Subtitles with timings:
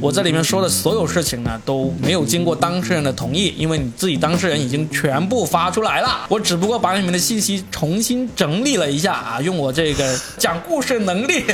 [0.00, 6.26] 我这里面说的所有事情呢，都没有经过当事人的同意，因为你自己当事人已经全部发出来了。
[6.28, 11.44] 我只不过把你们的信息重新整理了一下啊，用我这个讲故事能力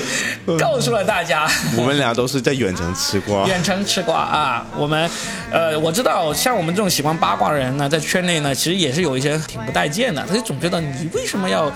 [0.59, 1.49] 告诉了大家。
[1.77, 4.67] 我们俩都是在远程吃瓜，远程吃瓜啊！
[4.77, 5.11] 我们，
[5.51, 11.73] 呃，我知道像我们这种喜欢八卦的人呢，在圈内呢，其实也是有一些挺不待见的，他就总觉得你为什么要。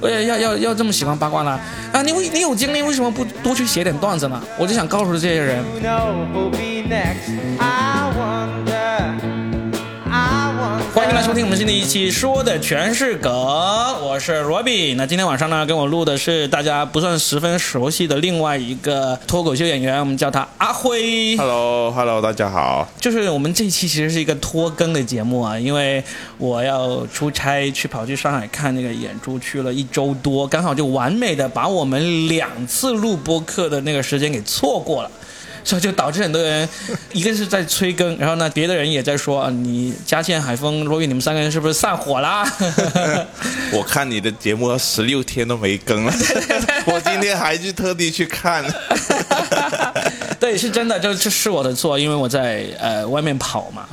[0.00, 1.58] 呃，要要要这么喜欢八卦呢？
[1.92, 4.40] 啊，你为你有经历，为什么不多去写点段子呢？
[4.56, 5.64] 我就想告诉这些人。
[10.94, 13.30] 欢迎来收听我们新的一期，说的全是梗。
[13.32, 14.94] 我是罗比。
[14.94, 21.36] 那今天晚上呢，跟我录的是大家不算十分熟悉的另外一个脱口秀演员，我们叫他阿辉。
[21.36, 22.88] Hello，Hello，大家好。
[22.98, 26.02] 就是我们这一期其实是一个拖更的节目啊，因为
[26.38, 35.10] 我要出差去跑去上海看那个演出，去了一周多，刚好就完美的把我们两次录播客的那个时间给错过了。
[35.64, 36.68] 所以就导致很多人，
[37.12, 42.50] 一个是在催更，然后呢，别的人也在说啊，你嘉倩、海峰、罗宇，你们三个人是不是散伙啦？
[43.72, 46.12] 我看你的节目十六天都没更了，
[46.86, 48.64] 我今天还去特地去看。
[50.40, 53.86] 对，是真的，就这是我的错，因为我在呃外面跑嘛。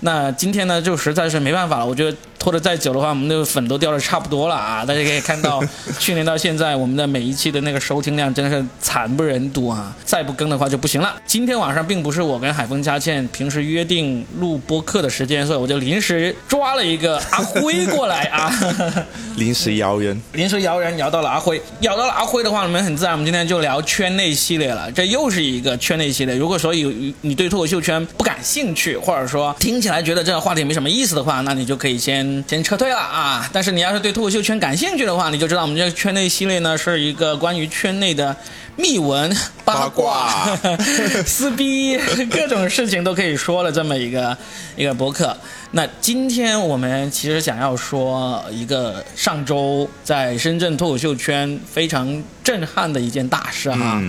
[0.00, 2.16] 那今天呢，就实在是没办法了，我觉得。
[2.42, 4.84] 拖得再久的话，我们的粉都掉的差不多了啊！
[4.84, 5.62] 大家可以看到，
[6.00, 9.94] 去年到现在，我们的每一期的那个收听量真的是惨不忍睹啊！
[10.04, 11.14] 再不更的话就不行了。
[11.24, 18.52] 今天晚上并不是我跟海峰、佳倩平时约定录播客的时间，所以我就临时抓了一个阿辉过来啊！
[19.38, 24.90] 临时摇人，临时摇人摇到了阿辉，摇到了阿辉的话，我们很自然，我们今天就聊圈内系列了。
[24.90, 26.34] 这又是一个圈内系列。
[26.34, 32.31] 如果说有你对脱口秀圈不感兴趣，或者说听起来觉得这个话题没什么意思的话，那你就可以先。
[32.46, 33.48] 先撤退了啊！
[33.52, 38.36] 但是你要是对脱口秀圈感兴趣的话，你就知道我们这个圈内系列呢是一个关于圈内的
[38.76, 40.56] 秘闻、八卦、
[41.26, 41.98] 撕逼，
[42.30, 44.36] 各种事情都可以说了这么一个
[44.76, 45.36] 一个博客。
[45.72, 54.00] 那今天我们其实想要说一个上周在深圳脱口秀圈非常震撼的一件大事哈，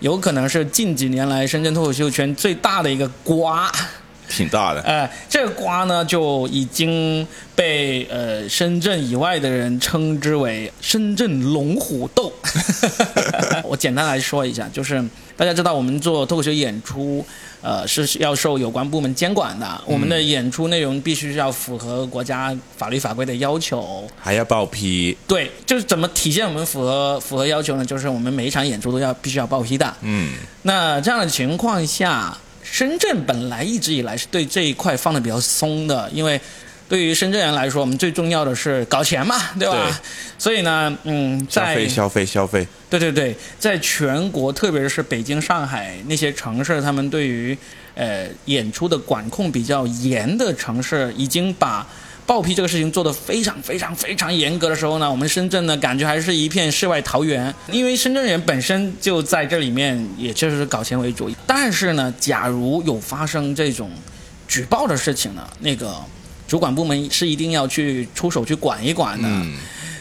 [0.00, 3.70] 有可能是近几年来深圳脱口秀圈最大的一个瓜。
[4.30, 12.32] 挺大的，哎，这个瓜呢就已经被呃深圳以外的人称之为深圳龙虎斗。
[13.64, 15.04] 我简单来说一下，就是
[15.36, 17.24] 大家知道我们做脱口秀演出，
[17.60, 25.16] 呃是要受有关部门监管的，我们的演出内容必须是要符合国家法律法规的要求，还要报批。
[25.26, 27.84] 对，就是怎么体现我们符合符合要求呢？
[27.84, 29.96] 就是我们每一场演出都要必须要报批的。
[30.02, 30.32] 嗯，
[30.62, 32.38] 那这样的情况下。
[32.70, 36.40] 深圳本来一直以来是对这一块放的比较松的，因为
[36.88, 40.00] 对于深圳人来说，我们最重要的是搞钱嘛，对吧？
[40.38, 47.56] 所以呢，嗯，消费消费消费，对对对，在全国，特别是北京、上海那些城市，他们对于
[47.94, 51.86] 呃演出的管控比较严的城市，已经把。
[52.30, 61.28] 报批这个事情做得非常非常非常严格的时候呢，我们深圳呢感觉还是一片世外桃源，因为深圳人本身就在这里面，也确实是搞钱为主。
[61.44, 63.90] 但是呢，假如有发生这种
[64.46, 65.92] 举报的事情呢，那个
[66.46, 69.28] 主管部门是一定要去出手去管一管的。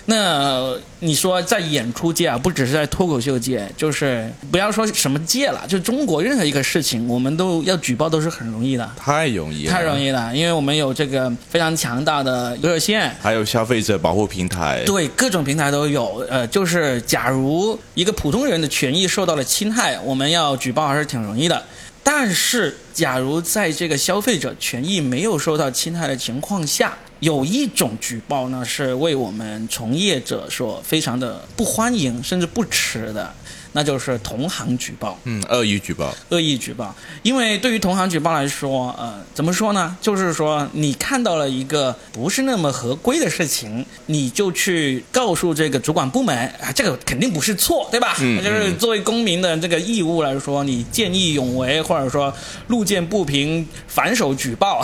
[0.09, 16.25] 那你说在演出界啊，不只是在脱口秀界，就是不要说什么界了，就中国任何一个事情，我们都要举报都是很容易的，太容易，太容易了，因为我们有这个非常强大的热线，还有消费者保护平台，对，各种平台都有。
[16.27, 21.63] 呃，就是假如一个普通人的权益受到了侵害，我们要举报还是挺容易的。
[22.01, 33.33] 但是，假如在这个消费者权益没有受到侵害的情况下，有一种举报呢，是为我们从业者所非常的不欢迎，甚至不耻的。
[33.71, 36.93] 那就是同行举报，嗯，恶意举报，恶意举报。
[37.21, 39.95] 因为对于同行举报来说，呃，怎么说呢？
[40.01, 48.15] 就是说你看到了一个不是那么合规的事情，你就去告诉这个主管部门，啊，这个肯定不是错，对吧？
[48.19, 52.33] 嗯，就是作为公民的这个义务来说，你见义勇为，或者说
[52.67, 54.81] 路见不平反手举报，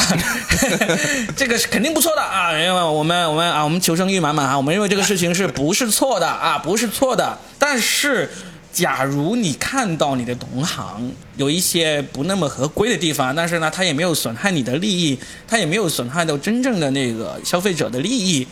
[1.36, 2.52] 这个是肯定不错的啊。
[2.54, 6.60] 因为我们我们啊，我们求生欲满满啊，我们认为这个事情是不是错的啊？
[6.60, 8.30] 不是错的，但是。
[8.75, 15.18] 假如你看到你的同行有一些不那么合规的地方，但是呢，他也没有损害你的利益，
[15.48, 18.45] 他也没有损害到真正的那个消费者的利益，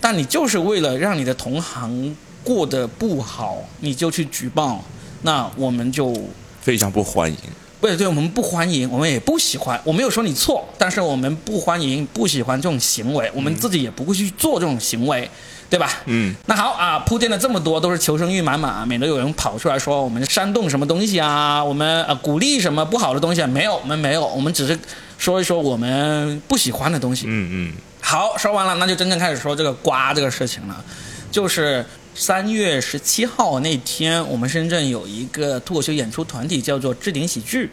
[0.00, 4.82] 但你就是为了让你的同行过得不好，你就去举报，
[5.20, 6.16] 那我们就
[6.62, 7.36] 非常不欢迎。
[7.80, 9.80] 不对，对我们不欢迎，我们也不喜欢。
[9.84, 15.30] 我没有说你错，但是我们不欢迎、不喜欢这种行为，我们自己也不会去做这种行为，
[15.68, 15.90] 对吧？
[16.06, 23.46] 嗯，那好啊，铺垫了这么多，都是求生欲满满啊，免得有人跑出来说我们煽动什么东西啊，我们呃鼓励什么不好的东西啊？
[23.46, 24.78] 没有，我们没有，我们只是
[25.18, 27.26] 说一说我们不喜欢的东西。
[27.28, 30.84] 嗯嗯，好，说完了，那就真正开始说这个瓜这个事情了，
[31.30, 31.84] 就是。
[32.18, 37.70] 三月十七号那天，我们深圳有一个脱口秀演出团体叫做置顶喜剧，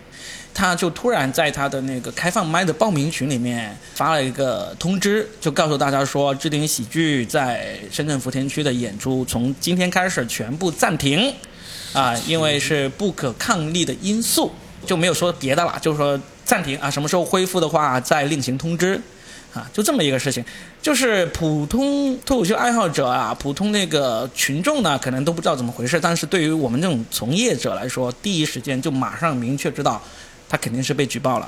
[0.53, 11.33] 他就突然在他的那个开放麦的报名群里面发了一个通知，就告诉大家说，置顶喜剧在深圳福田区的演出从今天开始全部暂停，
[11.93, 14.51] 啊，因为是不可抗力的因素，
[14.85, 16.77] 就没有说别的了，就是说暂停。
[16.79, 19.01] 啊，什么时候恢复的话再另行通知。
[19.53, 20.43] 啊，就这么一个事情，
[20.81, 25.99] 就是普通脱口秀爱好者啊，普通那个群众呢，可能都不知道怎么回事。
[25.99, 30.01] 但是对于我们这种从业者来说，第一时间就马上明确知道，
[30.49, 31.47] 他肯定是被举报了。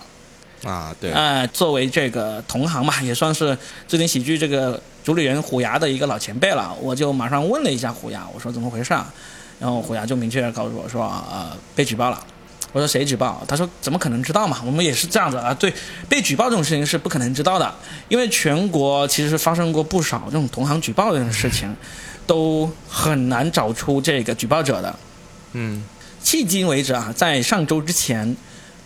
[0.63, 1.11] 啊，对。
[1.11, 3.57] 呃，作为这个同行嘛，也算是
[3.87, 9.11] 最近喜剧这个主理人虎牙的一个老前辈了，我就马上问了一下虎牙，我说怎么回事啊？
[9.59, 12.23] 然后虎牙就明确告诉我说，呃，被举报了。
[12.75, 13.41] 我说谁举报？
[13.47, 14.61] 他说怎么可能知道嘛？
[14.65, 15.53] 我们也是这样子啊。
[15.53, 15.73] 对，
[16.09, 17.73] 被举报这种事情是不可能知道的，
[18.09, 21.73] 因为全国其实发生过不少这种同行举报这种事情，
[22.27, 24.93] 都很难找出这个举报者的。
[25.53, 25.81] 嗯，
[26.21, 28.35] 迄今为止啊，在上周之前，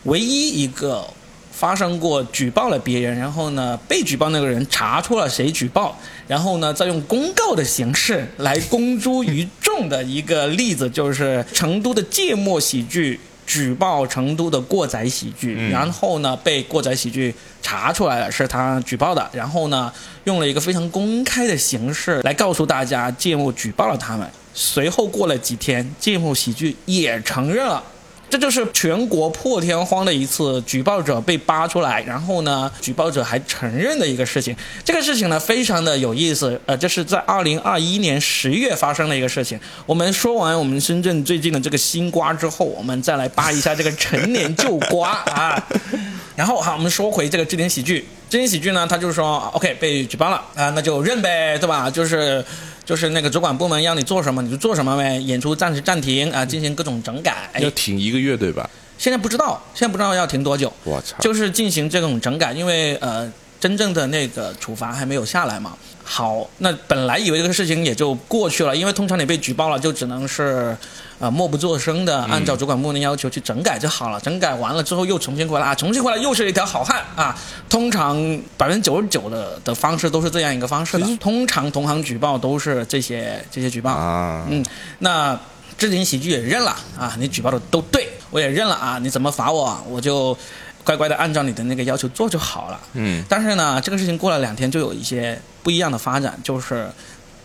[0.03, 1.03] 唯一一个
[1.51, 5.97] 发生过举报了别人，然后呢被举报那个人查出了谁举报，
[6.27, 13.19] 然后呢再用公告的形式来公诸于众的一个例子，就是成都的芥末喜剧。
[13.50, 19.92] 举报成都的过载喜剧，然后呢被过载喜剧查出来了是他举报的，然后呢
[20.25, 24.30] 用了一个非常公开的形式来告诉大家芥末举报了他们。
[24.54, 27.84] 随后过了几天，芥末喜剧也承认了。
[28.30, 34.56] 这就是全国破天荒的一次举报者被扒出来，然后呢，举报者还承认的一个事情。
[34.86, 36.60] 这个事情呢，非常的有意思。
[36.66, 39.60] 呃，这是在二零二一年十月发生的一个事情。
[39.86, 45.68] 我们说完我们深圳最近的这个新瓜之后，我们再来扒一下这个陈年旧瓜啊。
[46.36, 48.08] 然后好，我们说回这个置顶喜剧。
[48.30, 51.90] 置顶喜剧呢，他就是说，OK，被举报了啊，那就认呗，对吧？
[51.90, 52.46] 就是。
[52.89, 57.47] 就是那个主管部门要你做什么你就做什么呗，演出暂时暂停啊，进行各种整改。
[57.59, 58.68] 要停一个月对吧？
[58.97, 60.74] 现在不知道，现在不知道要停多久。
[60.83, 61.15] 我操！
[61.19, 65.77] 就是进行这种整改，因为呃，真正的那个处罚还没有下来嘛。
[66.03, 70.75] 好，那本来以为这个事情也就过去了，因为通常你被举报了，就只能是。
[71.19, 74.19] 啊，默不作声的按照主管部门的要求去整改就好了。
[74.21, 77.38] 整改完了之后又重新回来啊，重新回来又是一条好汉啊。
[77.68, 78.16] 通常
[78.56, 81.06] 百分之九十九的的方式都是这样一个方式的。
[81.18, 84.45] 通常同行举报都是这些这些举报啊。
[84.50, 84.66] 嗯，
[85.00, 85.38] 那
[85.77, 88.98] 置顶喜剧也认了啊，你举报的都对，我也认了啊。
[89.00, 90.38] 你怎么罚我，我就
[90.86, 92.80] 乖乖的按照你的那个要求做就好了。
[92.94, 93.22] 嗯。
[93.27, 96.89] 但是呢，这个事情过了两天就有一些不一样的发展，就是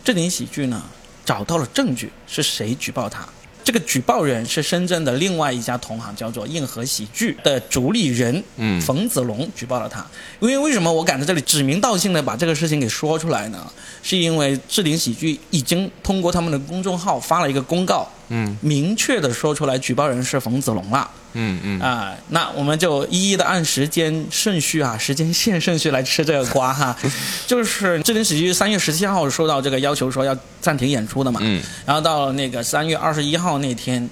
[0.05, 0.81] 置顶喜剧呢
[1.25, 3.27] 找到了证据，是谁举报他。
[3.65, 10.05] 这个举报人是深圳的另外一家同行，叫做硬核喜剧的主理人，嗯，冯子龙举报了他。
[10.39, 13.67] 因为为什么我敢在这里指名道姓的把这个事情给说出来呢？
[14.03, 18.07] 是因为置顶喜剧已经通过他们的公众号发了一个公告。
[18.29, 21.11] 嗯，明确的说出来，举报人是冯子龙了。
[21.35, 26.97] 嗯嗯啊，那我们就一一的按时间顺序啊，时间线顺序来吃这个瓜哈。
[27.47, 31.41] 就是智能喜剧三月十七号收到这个要求，说要暂停演出的嘛。
[31.43, 31.63] 嗯。
[31.85, 34.09] 然后到了那个三月二十一号那天，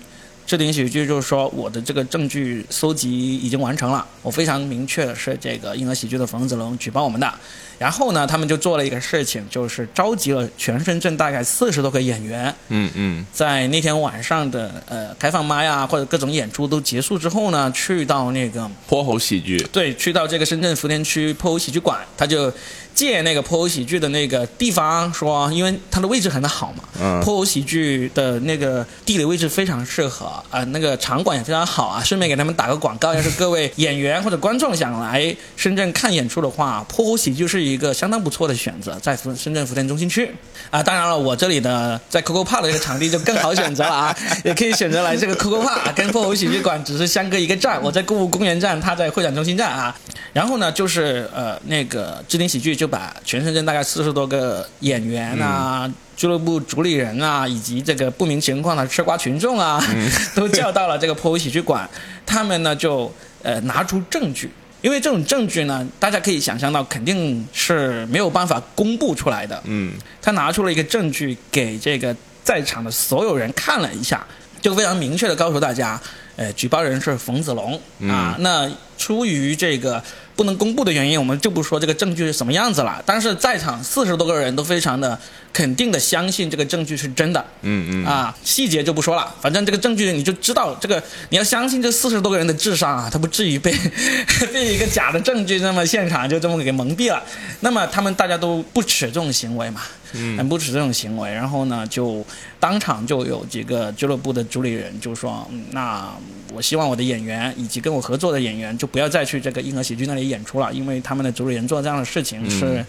[0.46, 7.32] 智能喜剧就是说我的这个证据搜集已经完成了，我非常明确的是这个婴儿喜剧的冯子龙举报我们的。
[7.78, 12.54] 然后呢，他们就做了一个事情，就是召集了全深圳大概四十多个演员。
[12.68, 19.56] 嗯嗯，在那天晚上的呃开放麦啊，或者各种演出都结束之后呢，去到那个泼猴喜剧。
[19.72, 22.52] 对，去到这个深圳福田区泼猴喜剧馆，他就。
[22.94, 40.30] 借那个破偶喜剧的那个地方说，因为它的位置很好嘛，破偶喜剧的那个地理位置非常适合啊，那个场馆也非常好啊，顺便给他们打个广告，要是各位演员或者观众想来深圳看演出的话，破偶喜剧是一个相当不错的选择，在福深圳福田中心区
[40.70, 49.96] 啊，当然了，我这里的在 COCO Park 的这个场地就更好选择了啊， 也可以选择来这个 COCO Park，跟破偶喜剧馆只是相隔一个站，我在购物公园站，他在会展中心站啊，
[50.34, 52.76] 然后呢就是呃那个置顶喜剧。
[52.82, 59.80] 就把全深圳大概四十多个演员啊、俱乐部主理人啊，以及这个不明情况的吃瓜群众啊，
[60.34, 61.88] 都叫到了这个破屋喜剧馆。
[62.26, 63.08] 他们呢就
[63.44, 69.62] 呃拿出证据，因为这种证据呢，大家可以想象到肯定是没有办法公布出来的。
[69.66, 72.12] 嗯，他拿出了一个证据给这个
[72.42, 74.26] 在场的所有人看了一下，
[74.60, 76.00] 就非常明确的告诉大家，
[76.34, 78.34] 呃，举报人是冯子龙啊。
[78.40, 80.02] 那出于这个
[80.34, 83.02] 不能公布的原因，我们就不说这个证据是什么样子了。
[83.04, 85.18] 但是在场四十多个人都非常的
[85.52, 87.44] 肯定的相信这个证据是真的。
[87.62, 93.72] 嗯嗯啊，细节就不说了，反正这个证据你就知道，这个你要相信这四十多个人的智商啊，他不至于被
[94.52, 97.22] 被一个假的证据那么现场就这么给蒙蔽了。
[97.60, 99.82] 那么他们大家都不耻这种行为嘛，
[100.12, 102.24] 嗯，不耻这种行为，然后呢，就
[102.58, 106.10] 当场就有几个俱乐部的主理人就说，嗯，那
[106.52, 112.84] 我希望我的演员以及跟我合作的演员就不要再去这个硬核喜剧那里演出了，因为他们的主理人做这样的事情是，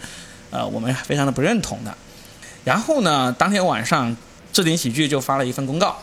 [0.50, 1.96] 呃，我们非常的不认同的。
[2.64, 4.16] 然后呢，当天晚上，
[4.52, 5.96] 置顶喜剧就发了一份公告，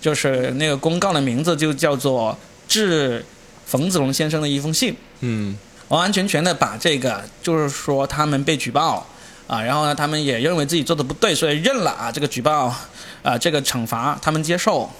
[0.00, 2.32] 就是那个公告的名字就叫做
[2.66, 3.24] 《致
[3.66, 4.92] 冯子龙先生的一封信》。
[5.20, 5.56] 嗯
[5.88, 9.06] 完完全全的把这个，就是说他们被举报
[9.46, 12.74] 啊，然后呢，他们也认为自己做的不对，所以认了啊这个举报
[13.22, 14.90] 啊这个惩罚，他们接受。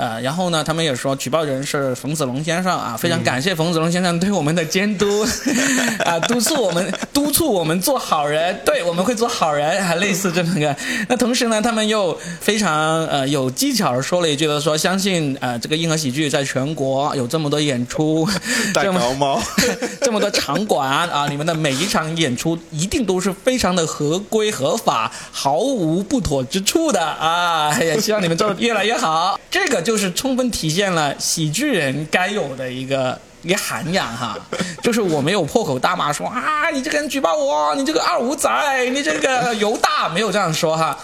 [0.00, 5.26] 呃，然后呢，他们也说举报人是冯子龙先生啊，非常感谢冯子龙先生对我们的监督，
[6.06, 10.74] 啊，督促我们督促我们做好人，对，我们会做好人，还类似这么个。
[11.06, 18.26] 那同时呢，他们又非常呃有技巧的说了一句的说，相信呃这个硬核喜剧在全国有这么多演出，
[18.72, 19.42] 戴这么高帽，
[20.00, 27.78] 这么多场馆啊，你们的每一场演出一定都是非常的合规合法，毫无不妥之处的啊！
[27.78, 29.38] 也希望你们做的越来越好。
[29.50, 33.18] 这个就是充分体现了喜剧人该有的一个。
[33.42, 34.38] 一个涵养哈，
[34.84, 38.50] 就是我没有破口大骂说啊，你这个人举报我，你这个二五仔，
[38.92, 40.94] 你这个犹大，没有这样说哈。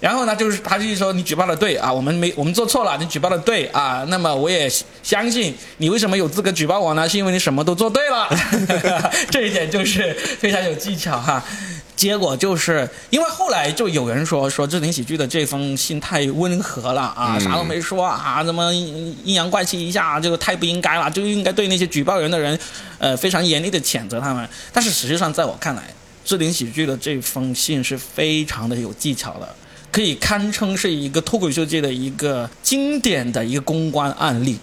[0.00, 4.66] 然后呢，就是他就是说你举报的对啊，我们没我们做错了，你举报的对啊，那么我也
[5.02, 7.06] 相信你为什么有资格举报我呢？
[7.06, 8.26] 是因为你什么都做对了，
[9.30, 11.44] 这一点就是非常有技巧哈。
[11.96, 22.58] 结果就是因为后来就有人说说置顶喜剧的这封信太温和了啊，啥都没说啊，怎么阴阳怪气一下，这个太不应该了，就应该对那些举报人的人，
[22.98, 24.46] 呃，非常严厉的谴责他们。
[24.72, 25.82] 但是实际上，在我看来，
[26.24, 29.48] 置顶喜剧的这封信是非常的有技巧的。
[29.92, 34.58] 可以堪称是一个脱口秀界的一个经典的一个公关案例，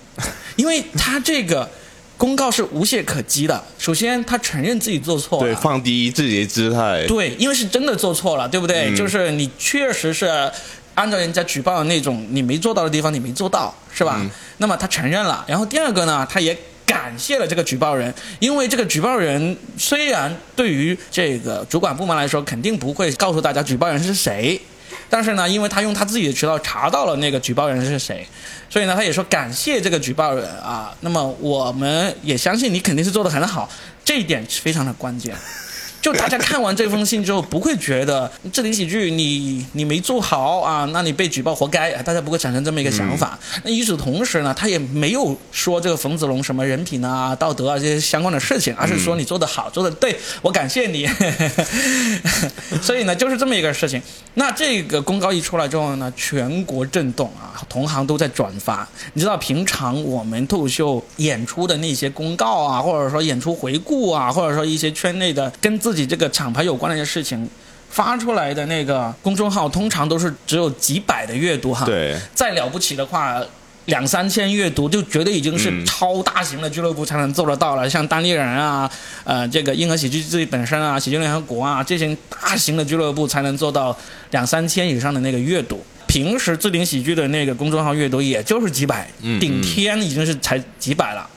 [0.55, 1.67] 因为他这个
[2.17, 3.63] 公告是无懈可击的。
[3.77, 8.89] 首先，他承认自己做错了，对，放低自己的姿态，对，因为是真的做错了，对不对？
[8.89, 10.51] 嗯就是你确实是
[10.95, 14.17] 按照人家举报的那种你没做到的地方，你没做到，是吧？
[14.19, 16.57] 嗯那么他承认了，然后第二个呢，他也。
[16.85, 24.59] 感谢了这个举报人，因为这个举报人虽然对于这个主管部门来说，肯定不会告诉大家举报人是谁，
[25.13, 28.27] 但是呢，因为他用他自己的渠道查到了那个举报人是谁，
[28.67, 30.91] 所以呢，他也说感谢这个举报人啊。
[31.01, 33.69] 那么我们也相信你肯定是做的很好，
[34.03, 35.35] 这一点是非常的关键。
[36.03, 43.39] 就大家看完这封信之后，不会觉得 这顶喜剧你你没做好啊，那你被举报活该，大家不会产生这么一个想法。
[43.63, 51.07] 那与此同时呢，他也没有说这个冯子龙什么人品啊、道德啊这些相关的事情，而是说你做得好，做得对，我感谢你。
[52.83, 54.01] 所以呢，就是这么一个事情。
[54.33, 58.85] 那这个公告一出来之后呢，全国震动啊，同行都在转发。
[59.13, 67.49] 你知道平常我们脱口秀演出的那些公告啊，或者说演出回顾啊，或者说一些圈内的跟自己这个厂牌有关的一些事情。
[67.89, 73.39] 发出来的那个公众号通常都是只有几百的阅读哈，对，再了不起的话，
[73.85, 78.89] 两三千阅读就觉得已经是嗯超大型的俱乐部才能做得到了，像单立人啊，
[79.23, 83.95] 呃，这个硬核喜剧自己本身啊，喜剧联合国啊，这些大型的俱乐部才能做到
[84.31, 85.79] 两三千以上的那个阅读。
[86.07, 91.29] 平时置顶喜剧的那个公众号阅读也就是几百，嗯顶天已经是才几百了。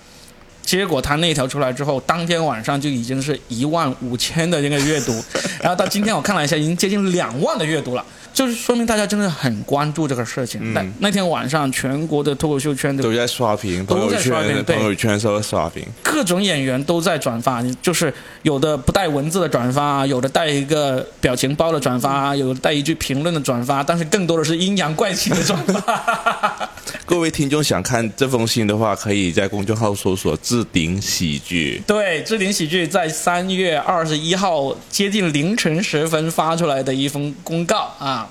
[0.66, 5.12] 结果他那条出来之后，当天晚上就已经是一万五千的这个阅读，
[5.60, 8.04] 然后到今天我看了一下，已经接近两万的阅读了，
[8.36, 10.74] 就是说明大家真的很关注这个事情。
[10.74, 18.12] 那、那天晚上，全国的脱口秀圈的都在刷屏，朋友都在刷屏圈朋友圈都在刷屏，各种演员都在转发，就是
[18.42, 26.68] 有的不带文字的转发，有的带一个表情包的转发，有的带一句评论的转发，但是更多的是阴阳怪气的转发。
[27.06, 38.25] 各位听众想看这封信的话，可以在公众号搜索“置顶喜剧对，置顶喜剧在三月二十一号接近凌晨时分发出来的一封公告啊，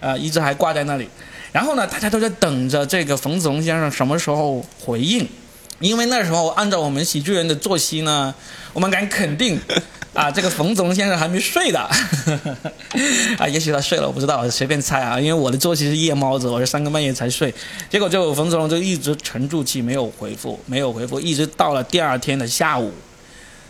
[0.00, 1.08] 呃，一直还挂在那里。
[1.52, 5.28] 然后呢，大家都在等着这个冯子龙先生什么时候回应，
[5.78, 8.34] 因为那时候按照我们喜剧人的作息呢，
[8.72, 9.60] 我们敢肯定。
[10.12, 11.78] 啊，这个冯子龙先生还没睡的，
[13.38, 17.54] 啊，也许他睡了，我不知道，我随便猜啊，因为我的作息是夜猫子，我是三更半夜才睡，
[17.88, 22.92] 结果就冯子龙就一直沉住气没有回复，没有回复，一直到了第二天的下午，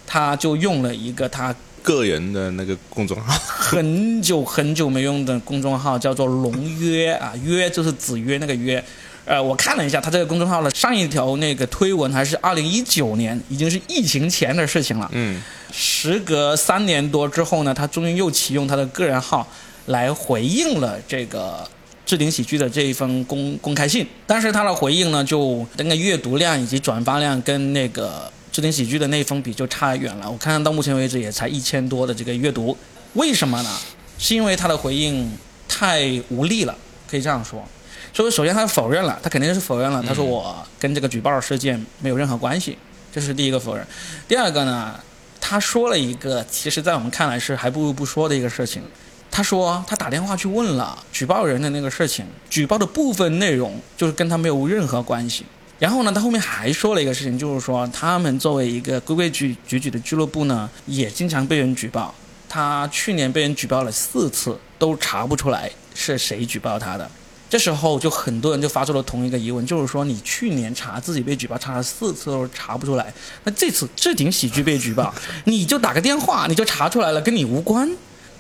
[0.07, 8.83] 他就用了一个他”个人的那个公众号，很久很久没用的公众号，叫做“龙约”啊，约就是子曰那个约，
[9.25, 15.09] 呃，我看了一下他这个公众号的上一条那个推文，还是二零一九年，已经是疫情前的事情了。
[15.13, 15.41] 嗯，
[15.73, 19.47] 时隔三年多之后呢，他终于又启用他的个人号
[19.87, 21.67] 来回应了这个
[22.05, 24.07] 置顶喜剧的这一封公公开信。
[24.27, 30.31] 但是他的回应呢，就那个阅读量以及转发量跟那个置顶喜剧的那封笔就差远了。
[30.31, 32.77] 我看到目前为止也才一千多的这个阅读，
[33.15, 33.71] 为什么呢？
[34.19, 35.31] 是因为他的回应
[35.69, 36.77] 太无力了，
[37.11, 37.65] 可以这样说。
[38.13, 40.03] 所以首先他否认了，他肯定是否认了。
[40.03, 42.77] 他说我跟这个举报事件没有任何关系，
[43.13, 43.87] 这是第一个否认。
[44.27, 44.99] 第二个呢，
[45.41, 48.83] 他说了一个其实在我们看来是还不如不说的一个事情。
[49.31, 55.47] 他说他打电话去问了举报人的那个事情，举报的部分内容就是跟他没有任何关系。
[55.81, 62.15] 然后呢，他后面还说了一个事情，就是说他们作为一个规规矩矩矩的俱乐部呢，也经常被人举报。
[62.49, 67.11] 他去年被人举报了四次，都查不出来是谁举报他的。
[67.49, 73.13] 这时候就很多人就发出了同一个疑问，就是说你去年查自己被举报查了四次都查不出来，
[73.45, 75.13] 那这次置顶喜剧被举报，
[75.45, 77.91] 你就打个电话你就查出来了，跟你无关，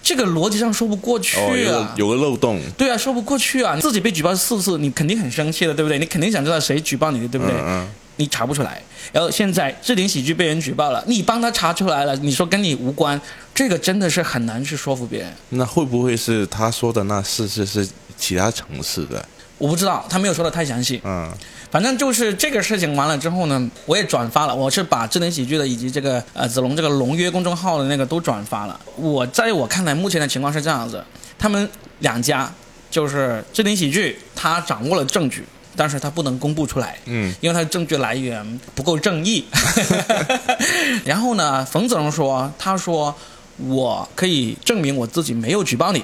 [0.03, 1.95] 这个逻辑上说不过去哦，有个啊。
[1.97, 2.61] 有个漏洞。
[2.77, 3.77] 对啊，说不过去啊！
[3.81, 5.99] 自己被举报四次，你肯定很生气的，对不对？
[5.99, 7.55] 你肯定想知道谁举报你的，对不对？
[7.57, 8.83] 嗯你查不出来，
[9.15, 13.19] 然后现在置顶喜剧被人举报了，你帮他查出来了，你说跟你无关，
[13.55, 15.31] 这个真的是很难去说服别人。
[15.49, 17.89] 嗯，那会不会是他说的那四次是
[18.19, 19.27] 其他城市的？
[19.57, 21.01] 我不知道，他没有说的太详细。
[21.03, 21.33] 嗯
[21.71, 28.79] 反正就是这个事情完了之后呢，我也转发了，我是把智能喜剧的以及这个呃子龙这个龙约公众号的那个都转发了。
[28.97, 31.05] 我在我看来，目前的情况是这样子，
[31.39, 31.69] 他们
[32.01, 32.53] 两家
[32.91, 35.45] 就是智能喜剧，他掌握了证据，
[35.77, 36.99] 但是他不能公布出来。
[37.07, 39.45] 嗯因为他的证据来源不够正义。
[41.07, 43.15] 然后呢，冯子龙说，他说
[43.59, 46.03] 我可以证明我自己没有举报你，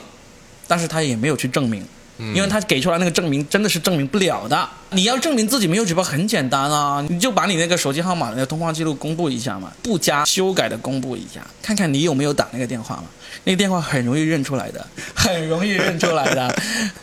[0.68, 1.84] 但是他也没有去证明。
[2.18, 4.68] 因为他给出来那个证明真的是证明不了的。
[4.90, 13.04] 你要证明自己没有举报很简单啊，你就把你那个手机号码的那个通话记录公布一下嘛，不加修改的公布一下，看看你有没有打那个电话嘛。
[13.44, 16.52] 那个电话很容易认出来的， 很容易认出来的。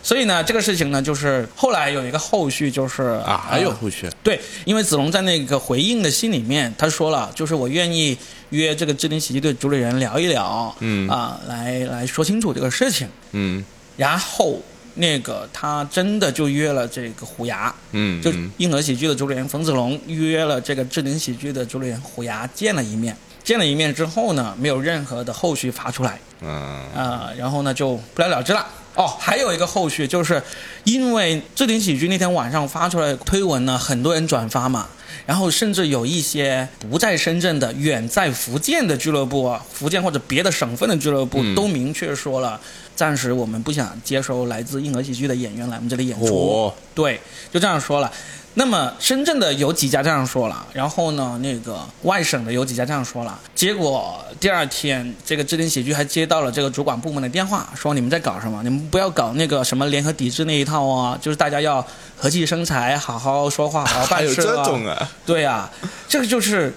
[0.02, 4.10] 所以呢，这个事情呢，就是后来有一个后续，就是啊，还有呃后续。
[4.24, 8.18] 对，因为子龙在那个回应的信里面，他说了，就是我愿意
[8.50, 13.08] 约这个智能喜剧队主理人聊一聊，嗯啊，来来说清楚这个事情。
[13.32, 13.64] 嗯
[13.96, 14.60] 然后
[14.96, 18.52] 那个他真的就约了这个虎牙，嗯，就嗯。
[18.58, 23.16] 硬核喜剧的主理人冯子龙约了这个智能喜剧的主理人虎牙见了一面。
[23.44, 26.50] 见了一面之后呢，没有任何的后续发出来，嗯
[26.96, 28.66] 啊、然后呢就不了了之了。
[28.96, 30.42] 哦，还有一个后续，就是
[30.86, 34.88] 因为置顶喜剧那天晚上发出来的推文呢，很多人转发嘛，
[35.26, 41.54] 然后甚至有一些不在深圳的、远在福建的俱乐部啊，福建或者别的省份的俱乐部、嗯。
[41.54, 42.62] 都明确说了，
[42.96, 46.28] 暂时我们不想接收来自硬核喜剧的演员来我们这里演出。
[46.28, 47.20] 嚯对，
[47.52, 48.12] 就这样说了。
[48.56, 53.40] 那么深圳的有几家这样说了，然后呢，那个外省的有几家这样说了。
[53.56, 58.62] 结果第二天，这个置顶喜剧还接到了这个主管部门的电话，说你们在搞什么？
[58.62, 61.84] 你们不要搞那个什么联合抵制那一套啊，就是大家要
[62.16, 65.10] 和气生财，好好说话，好好办还有这事啊？
[65.26, 65.72] 对啊，
[66.08, 66.72] 这个就是，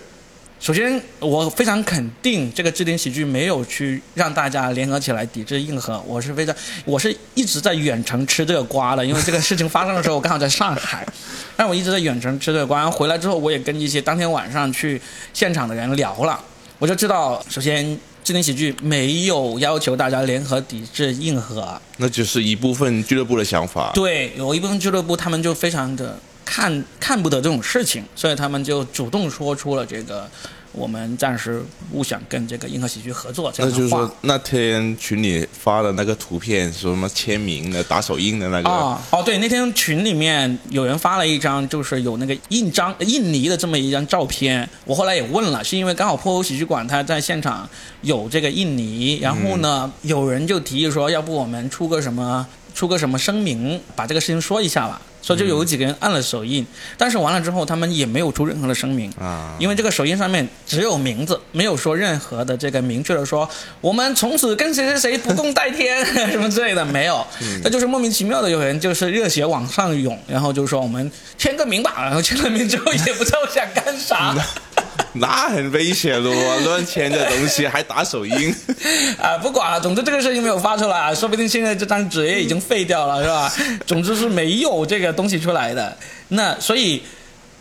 [0.58, 11.06] 首先我非常肯定这个置顶喜剧没有去让大家联合起来抵制硬核，我是非常，我是一直在远程吃这个瓜的，因为这个事情发生的时候我刚好在上海，
[11.56, 15.00] 但我一直在远程吃这个瓜，回来之后我也跟一些当天晚上去
[15.32, 16.40] 现场的人聊了，
[16.78, 17.98] 我就知道，首先。
[18.26, 23.92] 置顶喜剧没有要求大家联合抵制硬核，那就是一部分俱乐部的想法。
[23.94, 30.26] 对，有一部分俱乐部他们就非常的看看不得这种事情，所以他们就主动说出了这个
[30.72, 44.68] 我们暂时不想跟这个银河喜剧合作这那就是说，那天群里发的那个图片，说什么签名的、打手印的那个，啊哦，对，那天群里面有人发了一张，就是有那个印章印尼的这么一张照片。
[44.84, 47.68] 我后来也问了，是因为刚好破口喜剧馆他在现场
[48.02, 55.00] 有这个印尼，然后呢，有人就提议说，要不我们出个什么出个什么声明，把这个事情说一下吧。
[55.26, 56.64] 所以就有几个人按了手印，
[56.96, 59.10] 但是完了之后，他们也没有出任何的声明。
[59.18, 63.48] 啊，因为这个手印上面只有名字，没有说任何的这个明确的说
[63.80, 67.26] 我们从此跟谁谁谁不共戴天 什么之类的，没有。
[67.64, 74.32] 那就是莫名其妙的有人就是热血往上涌，然后就说我们签个名吧，然后签了名之后也不知道想干啥
[75.14, 78.54] 那很危险的哦，乱签的东西还打手印。
[79.20, 83.52] 啊，不管了，总之这个事情没有发出来啊，说不定现在这张纸也已经废掉了，是吧？
[83.86, 85.96] 总之是没有这个东西出来的。
[86.28, 87.02] 那所以。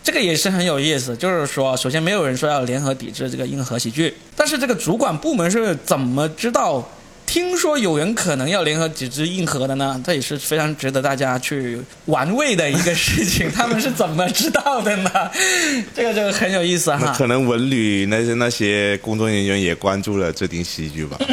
[0.06, 6.88] 这个也是很有意思，就是说，首先没有人说要联合抵制这个硬核喜剧，但是这个主管部门是怎么知道
[7.36, 13.52] 听说有人可能要联合几只硬核的呢，这也是非常值得大家去玩味的一个事情。
[13.52, 15.10] 他们是怎么知道的呢？
[15.94, 17.14] 这个这个很有意思哈。
[17.14, 21.18] 可能文旅那些那些工作人员也关注了这顶喜剧吧。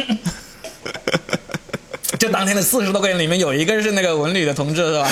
[2.18, 5.10] 就当天的四十多个人里面有一个是那个文旅的同志是吧？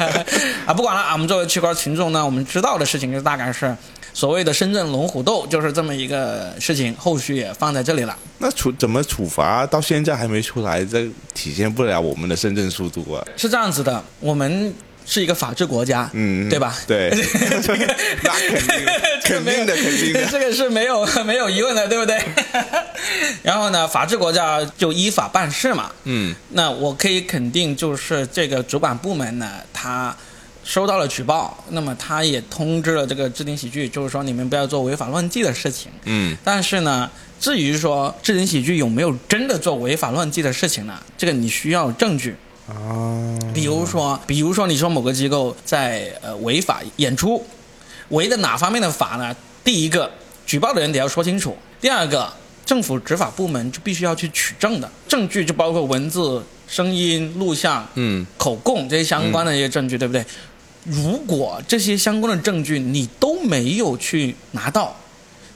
[0.64, 3.76] 啊，不管了啊，我们作为吃瓜群众呢，我们知道的事情就大概是。
[4.14, 8.16] 所谓的深圳龙虎斗就是这么一个事情，后续也放在这里了。
[8.38, 9.66] 那处怎么处罚？
[9.66, 13.24] 到现在还没出来，这体现不了我们的深圳速度啊。
[13.36, 14.74] 是这样子的，我们
[15.06, 16.76] 是一个法治国家，嗯，对吧？
[16.86, 17.10] 对，
[17.62, 18.86] 这 个那肯定，
[19.24, 22.20] 肯定的，肯定的，这个是没有 没有疑问的，对不对？
[23.42, 25.90] 然后呢，法治国家就依法办事嘛。
[26.04, 30.14] 嗯，那我可以肯定，就是这个主管部门呢，他。
[30.64, 35.90] 收到了举报，那么他也通知了这个置顶喜剧，就是说你们不要做违法乱纪的事情。
[36.04, 36.36] 嗯。
[36.44, 41.00] 但是呢，至于说置顶喜剧有没有真的做违法乱纪的事情呢？
[41.18, 42.36] 这个你需要证据。
[42.68, 43.36] 哦。
[43.52, 47.44] 比如说，比如说你说某个机构在呃违法演出，
[48.10, 49.34] 违的哪方面的法呢？
[49.64, 50.10] 第一个，
[50.46, 52.32] 举报的人得要说清楚；第二个，
[52.64, 60.24] 政府执法部门就必须要去取证的，证据就包括文字、声音、录像、嗯、口供这些相关的一些证据，对不对？
[60.84, 64.96] 如果这些相关的证据你都没有去拿到，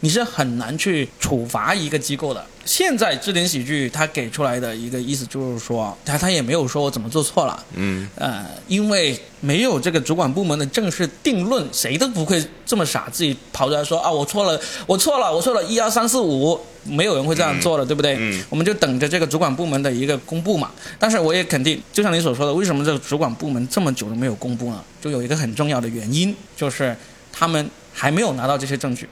[0.00, 2.46] 你是很难去处罚一个机构的。
[2.66, 18.16] 现在智联喜剧他给出来的一个意思就是说，他他也没有说我怎么做错了，嗯，呃，因为没有这个主管部门的正式定论，谁都不会这么傻，自己跑出来说啊，我错了，我错了，我错了，一二三四五，没有人会这样做的，对不对？
[18.18, 20.72] 嗯，我们就等着这个主管部门的一个公布嘛。
[20.98, 24.82] 但是我也肯定，就像你所说的，为什么这个主管部门这么久都没有公布呢？
[25.00, 26.96] 就有一个很重要的原因，就是
[27.32, 29.08] 他们还没有拿到这些证据。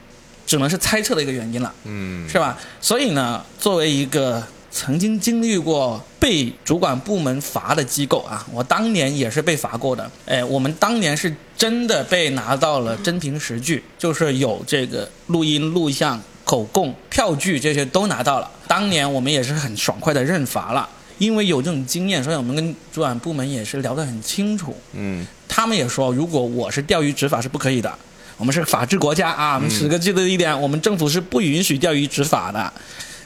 [0.47, 2.59] 只能是猜测的一个原因了，嗯，是吧？
[2.81, 10.11] 所以呢，作为一个曾经经历过被主管部门罚的机构啊，我当年也是被罚过的。
[10.27, 18.51] 哎，我们当年是真的被拿到了真凭实据，就是有这个录音、录像、口供、票据这些都拿到了。
[18.67, 24.77] 当年我们也是很爽快的认罚了，因为有这种经验，所以我们跟主管部门也是聊得很清楚。
[24.93, 27.97] 嗯，他们也说，如果我是钓鱼执法是不可以的。
[28.37, 29.55] 我们是法治国家啊！
[29.55, 32.73] 我们十个记得一点，我们政府是不允许钓鱼执法的。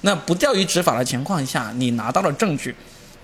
[0.02, 2.74] 那不钓鱼执法的情况下，你拿到了证据，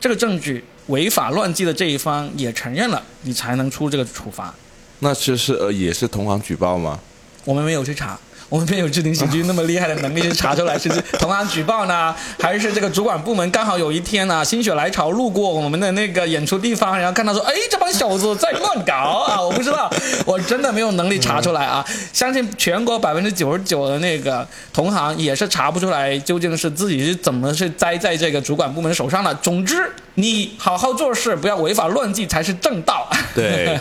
[0.00, 4.52] 这个证据违法乱纪的这一方也承认了，你才能出这个处罚。
[5.00, 6.98] 那其实呃也是同行举报吗？
[7.44, 8.18] 我们没有去查。
[8.48, 19.40] 我们没有置顶喜剧那么厉害的能力去查出来是同行举报呢，还是这个主管部门刚好有一天呢心血来潮路过我们的那个演出地方，然后看到说，哎，这帮小子在乱搞啊！
[19.40, 19.90] 我不知道，
[20.24, 21.84] 我真的没有能力查出来啊。
[22.12, 29.34] 相信全国百分之九十九的那个同行也是查不出来究竟是自己是怎么是栽在这个主管部门手上的。
[29.36, 33.08] 总之，你好好做事，不要违法乱纪才是正道。
[33.34, 33.80] 对，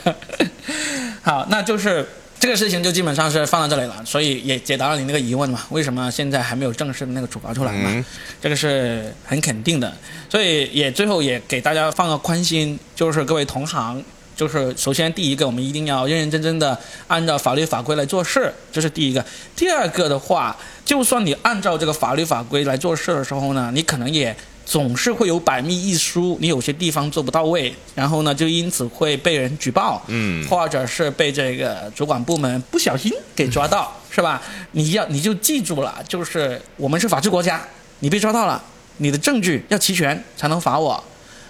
[1.21, 2.08] 好，那就是。
[2.43, 5.62] 这个事情就基本上是放到这里了，所以也解答了你那个疑问嘛？
[5.69, 8.06] 为什么现在还没有正式的那个处罚出来嘛？
[8.41, 9.95] 这个是很肯定的，
[10.29, 14.03] 所以也最后也给大家放个宽心，就是各位同行，
[14.36, 16.77] 就是首先第一个，我们一定要认认真真的
[17.08, 19.23] 按照法律法规来做事，这是第一个。
[19.56, 20.53] 第二个的话，
[20.84, 24.36] 就算你按照这个法律法规来做事的时候呢，你可能也。
[24.65, 34.41] 总是会有百密一疏，你有些地方做不到位，然后呢，就因此会被人举报，嗯，或者是被这个主管部门不小心给抓到，是吧？
[34.71, 37.62] 你要你就记住了，就是我们是法治国家，
[37.99, 38.63] 你被抓到了，
[38.97, 41.04] 你的证据要齐全才能罚我。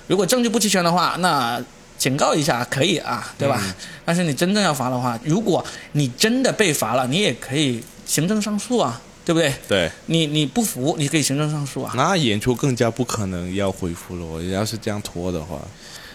[0.08, 1.64] 如果证据不齐全的话，那
[1.98, 3.62] 警告一下可以啊，对吧？
[4.04, 9.00] 但是你真正要罚的话，如果你真的被罚了，你也可以行政上诉啊。
[9.26, 9.54] 对不对？
[9.68, 11.94] 对，你你不服，你可以行政上诉啊。
[11.96, 14.26] 那演出更加不可能要恢复了。
[14.26, 15.60] 我要是这样拖的话，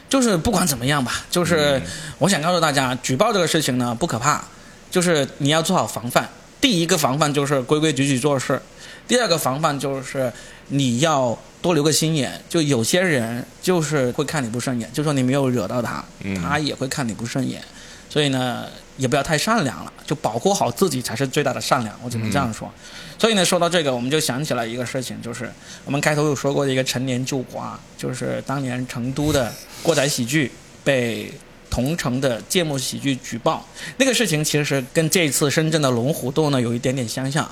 [0.09, 1.81] 就是不管怎么样吧，就是
[2.19, 4.45] 我想告诉大家，举报这个事情呢不可怕，
[4.91, 6.29] 就是你要做好防范。
[6.61, 8.61] 第一个防范就是规规矩矩做事，
[9.07, 10.33] 第二个防范就是
[10.69, 12.39] 你要多留个心眼。
[12.49, 16.05] 就有些人就是会看你不顺眼，就说你没有惹到他，
[16.43, 17.63] 他也会看你不顺眼。
[18.11, 18.67] 所以呢，
[18.99, 21.99] 也不要太善良了，就保护好自己才是最大的善良。
[22.05, 22.71] 我只能这样说。
[23.19, 25.51] 所以呢，说到这个，我们就想起来一个事情，就是
[25.85, 29.51] 我们开头有说过的一个陈年旧话，就是当年成都的
[29.83, 30.53] 过载喜剧
[30.85, 31.33] 被
[31.71, 37.49] 同城的芥末喜剧举报，那个事情其实跟这次深圳的龙虎斗呢有一点点相像，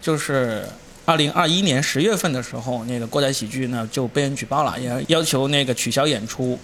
[0.00, 0.68] 就是
[1.04, 6.58] 二零二一年十月份的时候，那个过载喜剧呢就被人举报了，也要求那个取消演出。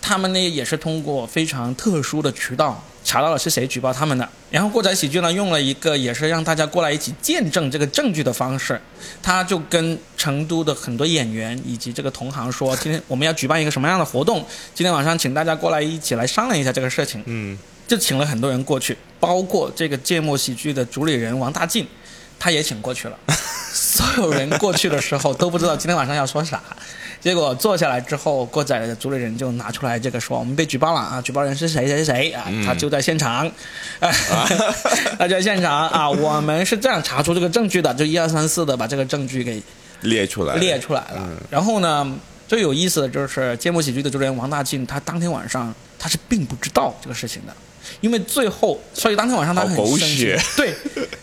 [0.00, 2.82] 他们呢也是通过非常特殊的渠道。
[3.08, 4.28] 查到了是谁举报他们的。
[4.50, 8.78] 然后过载喜剧呢，用了一个也是让大家过来一起见证这个证据的方式，
[9.22, 14.44] 他就跟成都的很多演员以及这个同行说，今天我们要举办一个什么样的活动，
[14.74, 17.22] 今天晚上请大家过来一起来商量一下这个事情。
[17.24, 21.88] 嗯，就请了很多人过去，包括这个芥末喜剧的主理人王大进，
[22.38, 23.18] 他也请过去了。
[23.72, 26.62] 所有人过去的时候都不知道今天晚上要说啥，
[27.20, 33.46] 结果坐下来之后，过载的主理人就拿出来这个说我们被举报了啊，举报人是谁谁谁啊，他就在现场，
[33.98, 34.10] 啊，
[35.18, 39.60] 他就在现场啊，我们是这样查出这个证据的，就一二三四的把这个证据给
[40.02, 41.28] 列出来，列出来了。
[41.50, 47.52] 然后呢，最有意思的就是芥末喜剧的主理人王大靖，他当天晚上他是并不知道这个事情的。
[48.00, 50.38] 因为最后，所以当天晚上他很好狗血。
[50.56, 50.72] 对，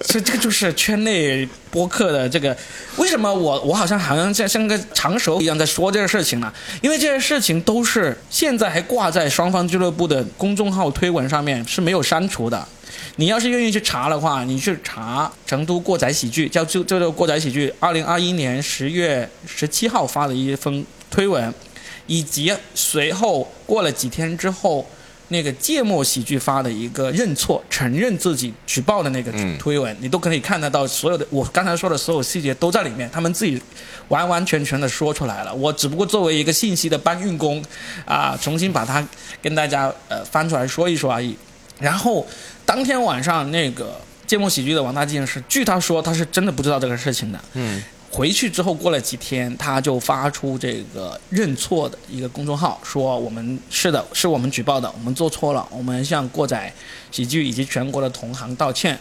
[0.02, 2.56] 所以这个就是圈内播客的这个，
[2.98, 6.52] 为什么我我好像好像像像个长舌一样在说这个事情呢？
[6.82, 12.68] 因为这些事情都是现在还挂在双方俱乐部的公众号推文上面是没有删除的。
[13.18, 21.54] 你要是愿意去查的话，你去查成都过载喜剧，叫就就叫过载喜剧，二零二一年十月十七号发的一封推文，
[22.08, 24.86] 以及随后过了几天之后。
[25.30, 33.60] 那个芥末喜剧发的一个认错、承认自己举报的那个嗯推文，你都可以看得到所有的我刚才说的所有细节都在里面，他们自己
[34.10, 35.54] 完完全全的说出来了。
[35.54, 37.64] 我只不过作为一个信息的搬运工，
[38.06, 39.06] 啊，重新把它
[39.42, 41.36] 跟大家呃翻出来说一说而已。
[41.80, 42.26] 然后
[42.66, 47.40] 当天晚上那个芥末喜剧的王大靖是，据他说他是真的不知道这个事情的。
[47.54, 47.84] 嗯，
[48.16, 56.74] 回去之后过了几天，他就发出这个认错的一个公众号，说我们是的，是我们举报的，我们做错了，我们向过载
[57.12, 58.98] 喜剧以及全国的同行道歉。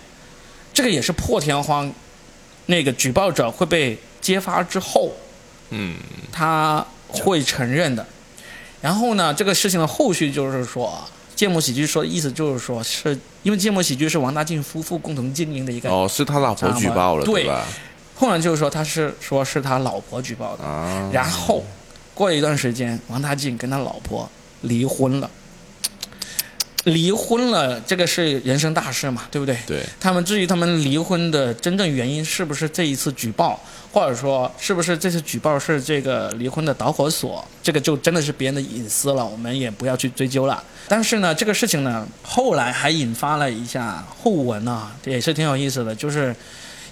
[0.73, 1.89] 这个也是破天荒，
[2.67, 5.13] 那个举报者会被揭发之后，
[5.71, 5.95] 嗯，
[6.33, 8.05] 他会承认的。
[8.81, 10.93] 然后呢，这个事情的后续就是说，
[11.37, 17.65] 芥末喜剧说的意思就是说，是因为芥末喜剧是王大靖夫妇共同经营的一个，哦，是他老婆举报了，对吧？
[18.15, 20.65] 后来就是说他是说是他老婆举报的。
[20.65, 21.65] 啊，然后
[22.15, 24.29] 过了一段时间，王大靖跟他老婆
[24.63, 25.31] 离婚了。
[26.85, 29.57] 离婚了，这个是人生大事嘛，对不对？
[29.67, 33.59] 对，他们至于他们离婚的真正原因是不是这一次举报，
[33.91, 40.63] 或者说是不是这次举报是这个离婚的导火索，这个就真的是别人的隐私了，我们也不要去追究了。
[40.87, 46.37] 但是呢，这个事情呢，后来还引发了一下后文啊，也是挺有意思的，就是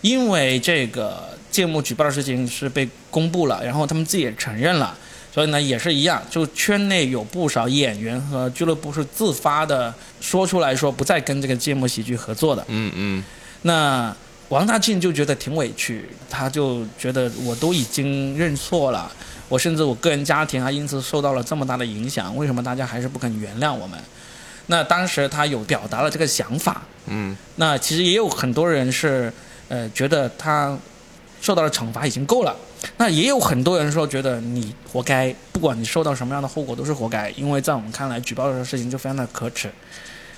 [0.02, 4.94] 因为这个芥末举报的事情是被公布了，然后他们自己也承认了。
[5.32, 12.62] 所以呢，也是一样，就圈内有不少演员和俱乐部是自发的说出来说不再跟这个芥末喜剧合作的。
[12.68, 13.24] 嗯嗯，
[13.62, 14.14] 那
[14.50, 19.10] 王大庆就觉得挺委屈，他就觉得我都已经认错了，
[19.48, 23.98] 我甚至我个人家庭还因此受到了这么大的影响，为什么大家还是不肯原谅我们？
[24.66, 29.32] 那当时他有表达了这个想法，嗯，那其实也有很多人是，
[29.72, 30.76] 呃，觉得他
[31.40, 32.54] 受到的惩罚已经够了。
[32.98, 39.72] 那也有很多人说，觉得你活该，不管你受到什么样的后果都是活该，因为在我们看来，举报这个事情就非常的可耻。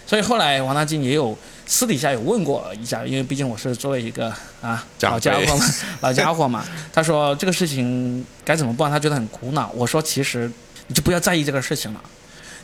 [0.07, 5.67] 所以后来王大金也有私底下有问过一下，因为毕竟我是作为一个啊老家伙嘛，
[6.03, 9.69] 老家伙嘛，他说这个事情该怎么办，他觉得很苦恼。
[9.75, 10.49] 我说其实
[10.87, 12.01] 你就不要在意这个事情了，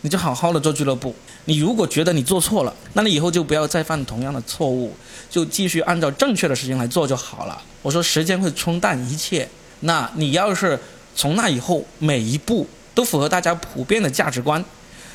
[0.02, 1.14] 你就好好的做俱乐部。
[1.46, 4.94] 你如果觉得你做错了，那你以后就不要再犯同样的错误，
[5.28, 7.60] 就继续按照正确的事情来做就好了。
[7.82, 9.48] 我说时间会冲淡一切，
[9.80, 10.78] 那你要是
[11.16, 14.62] 从那以后每一步都符合大家普遍的价值观，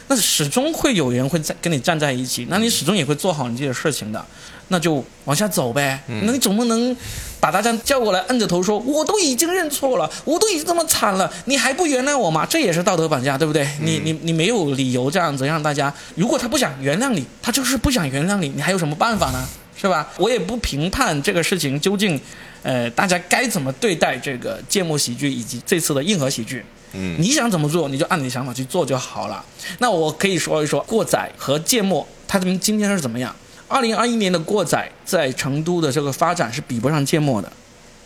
[0.07, 4.25] 那始终会有人会在跟你站在一起，那你始终也会做好你自己的事情的，
[4.69, 6.03] 那就往下走呗。
[6.07, 6.95] 那你总不能
[7.39, 12.45] 把大家叫过来摁着头说，我都已经认错了，我都已经这么惨了，你还不原谅我吗？
[12.49, 13.67] 这也是道德绑架，对不对？
[13.81, 19.47] 你你你没有理由这样子让大家，如果他不想原谅你，他就是不想原谅你，你还有什么办法呢？
[19.77, 20.09] 是吧？
[20.17, 22.19] 我也不评判这个事情究竟，
[22.63, 26.63] 呃，大家该怎么对待这个芥末喜剧以及这次的硬核喜剧。
[26.93, 29.43] 嗯，你想怎么做，你就按你的想法去做就好了。
[29.79, 33.35] 那我可以说一说过载和芥末，他们今天是怎么样？
[33.75, 37.51] 二零二一年的过载在成都的这个发展是比不上芥末的。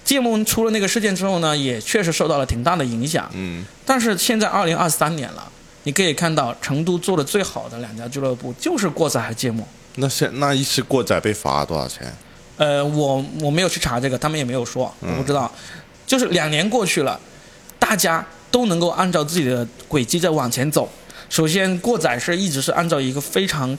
[0.03, 3.29] 芥末出了那个事件之后呢，也确实受到了挺大的影响。
[3.35, 5.47] 嗯，但是现在二零二三年了，
[5.83, 9.63] 你可以看到成都做的最好的两家俱乐部就是过载和芥末。
[9.97, 12.11] 那现那一次过载被罚多少钱？
[12.57, 15.51] 呃，我我没有去查这个，他们也没有说，我不知道。
[16.07, 17.19] 就是两年过去了，
[17.77, 20.89] 大家都能够按照自己的轨迹在往前走。
[21.29, 23.77] 首先，过载是一直是按照一个非常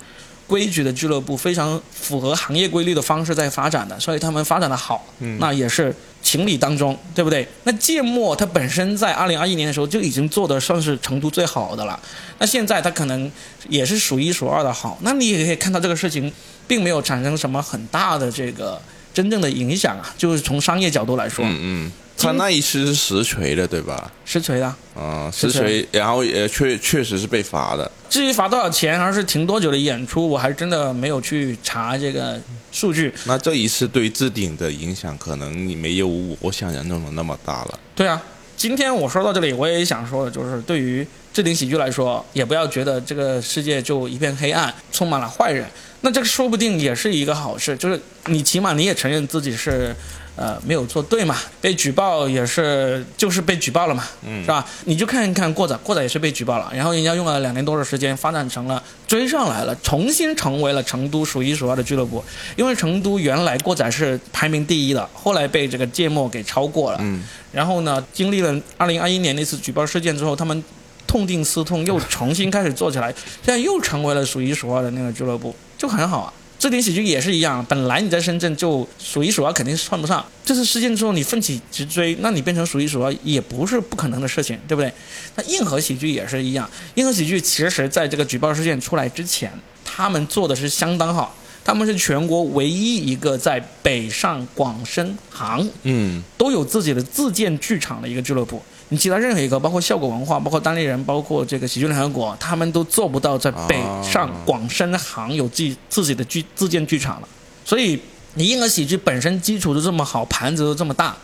[0.50, 5.06] 规矩的俱乐部，非常符合行业规律的方式在发展的，所以他们发展的好，
[5.38, 7.46] 那也是情理当中，对不对？
[7.62, 11.98] 那芥末它本身在二零二一年的时候就已经做的算是成都最好的了，
[12.40, 13.30] 那现在它可能
[13.68, 16.32] 也是数一数二的好，那你也可以看到这个事情
[16.66, 18.82] 并没有产生什么很大的这个
[19.14, 24.11] 真正的影响啊，就是从商业角度来说，嗯嗯，他那一次是实锤的，对吧？
[24.24, 24.66] 实锤的。
[24.94, 27.90] 啊，实锤实锤，然后也确确实是被罚的。
[28.09, 33.12] 至于罚多少钱，还是停多久的演出，我还真的没有去查这个数据。
[33.24, 36.09] 那这一次对置顶的影响，可能你没有
[36.40, 37.78] 我想象中的那么大了。
[37.94, 38.20] 对啊，
[38.56, 45.66] 今天我说到这里，我也想说的就是，对于置顶喜剧来说，也不要觉得这个世界就一片黑暗，充满了坏人。
[46.02, 49.94] 那这个说不定也是一个好事，就是你起码你也承认自己是。
[50.40, 51.37] 呃，没有做对嘛？
[51.61, 54.66] 被举报也是，就是被举报了嘛，嗯是吧？
[54.87, 62.24] 你就看一看过载，过载也是被举报了，然后人家用了两年多的时间发展成了追上来了，重新成为了成都数一数二的俱乐部。
[62.57, 66.98] 因为成都原来过载是排名第一的，后来被这个芥末给超过了。
[67.03, 67.22] 嗯，
[67.53, 70.64] 然后呢，经历了二零二一年那次举报事件之后，他们
[71.07, 73.12] 痛定思痛，又重新开始做起来，
[73.44, 76.33] 现在又成为了数一数二的那个俱乐部，就很好啊。
[76.61, 80.23] 置顶喜剧也是一样，本来你在深圳就数一数二，肯定是算不上。
[80.44, 84.92] 这次事件之后，你奋起直追，那你变成数一数二也不是不可能的事情，对不对？
[85.37, 89.51] 那硬核喜剧也是一样，硬核喜剧其实在这个举报事件出来之前，
[89.83, 98.62] 他们做的是相当好，他们是全国唯一一个在北上广深杭嗯都有自己的自建剧场的一个俱乐部。
[98.92, 107.29] 你其他任何一个，包括效果文化，包括单立人，包括这个喜剧联合国，他们都做不到在北上广深杭有自己自己的剧自建剧场了。
[107.64, 108.00] 所以
[108.35, 111.16] 你硬核喜剧本身基础就这么好，盘子都这么大，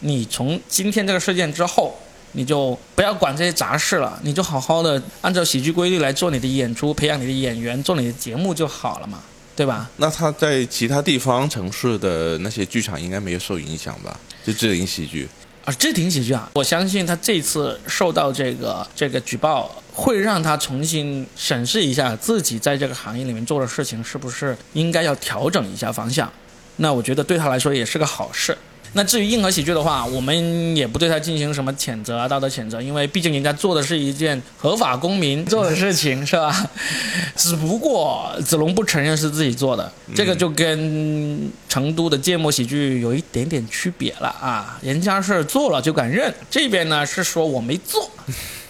[0.00, 1.96] 你从今天这个事件之后，
[2.32, 9.20] 你就不要管这些杂事了，你就好好的按照喜剧规律来做你的演出，培养你的演员，做你的节目就好了嘛，
[9.56, 9.88] 对吧？
[9.96, 14.20] 那他在其他地方城市的那些剧场应该没有受影响吧？
[14.44, 15.26] 就置顶喜剧。
[15.64, 26.30] 啊，这挺喜剧啊，我相信他这次受到这个这个举报，会让他重新审视一下自己在这个行业里面做的事情是不是应该要调整一下方向。
[26.76, 28.56] 那我觉得对他来说也是个好事。
[28.96, 36.70] 那至于硬核喜剧的话，我们也不对他进行什么谴责啊，道德谴责，因为毕竟人家做的是一件合法公民做的事情，是吧？
[37.36, 44.78] 只不过子龙不承认是自己做的，这个就跟成都的芥末喜剧有一点点区别了啊。
[44.80, 48.08] 人家是做了就敢认，这边呢是说我没做，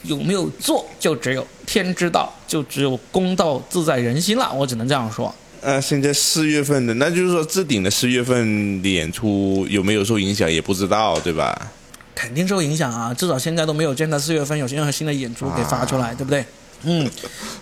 [0.05, 4.51] 有没有做就只有天知道，就只有公道自在人心了。
[4.55, 5.35] 我只能这样说。
[5.65, 11.73] 呃，现在四月份的，那就是说置顶的四月份的演出有没有受影响也不知道，对吧？
[12.15, 13.15] 肯定受影响啊！
[13.15, 16.45] 至少现在都没有见他四月份有任何新的演出给发出来，对不对？
[16.83, 17.11] 嗯，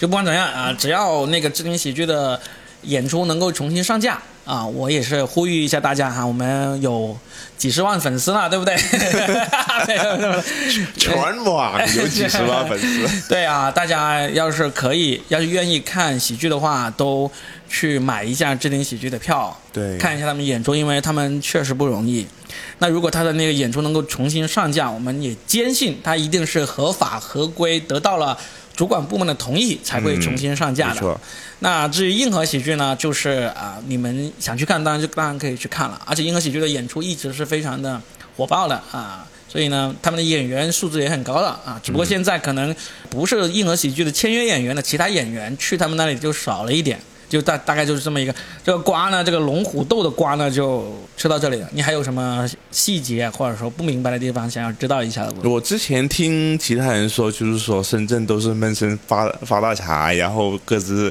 [0.00, 2.40] 就不管怎样啊，只要那个置顶喜剧的
[2.82, 7.16] 演出能够重新上架啊，我也是呼吁一下大家哈，我们有
[7.56, 8.76] 几十万粉丝了，对不对？
[10.98, 17.30] 全网有几十万粉丝， 对啊，大家要是可以，要是愿意看喜剧的话，都
[17.68, 22.26] 去买一下置顶喜剧的票，对看一下他们演出，因为他们确实不容易。
[22.78, 28.36] 那如果他的那个演出能够重新上架，我们也坚信他一定是合法合规，得到了
[28.74, 31.20] 主管部门的同意才会重新上架的。
[31.60, 36.00] 那至于硬核喜剧呢，就是啊、你们想去看，当然就当然可以去看了。
[36.06, 38.00] 而且硬核喜剧的演出一直是非常的
[38.36, 41.80] 火爆的啊，所以呢，他们的演员素质也很高了啊。
[41.82, 42.74] 只不过现在可能
[43.08, 46.98] 不是硬核喜剧的签约演员的其他演员去他们那里就少了一点。
[47.32, 51.68] 就大大概就是这么一个这个瓜呢，这个龙虎斗的瓜呢，就吃到这里了。
[51.72, 55.50] 你还有什么细节或者说不明白的地方想要知道一下的不？
[55.50, 61.10] 我之前听其他人说，就是说深圳都是闷声发发大财，然后各自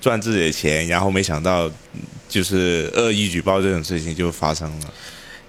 [0.00, 4.86] 赚自己的钱，然后没想到嗯就是恶意举报这种事情就发生了。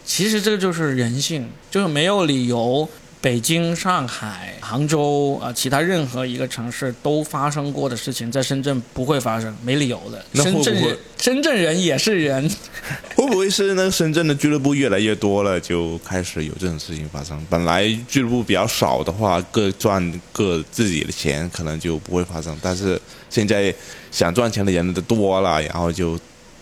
[0.04, 2.90] 其实这个就是人性，就是没有理由。
[3.20, 10.24] 北京、上海、杭州啊、其他任何一个城市都发生过的事情，在深圳不会发生，没理由的。
[10.34, 12.48] 深圳人，深圳人也是人，
[13.16, 17.44] 会不会是那个深圳的俱乐部越来越多了，就开始有这种事情发生？
[17.50, 22.56] 本来俱乐部比较少的话，各赚各自己的钱，可能就不会发生。
[22.62, 23.74] 但是现在
[24.12, 26.18] 想赚钱的人都多了，然后就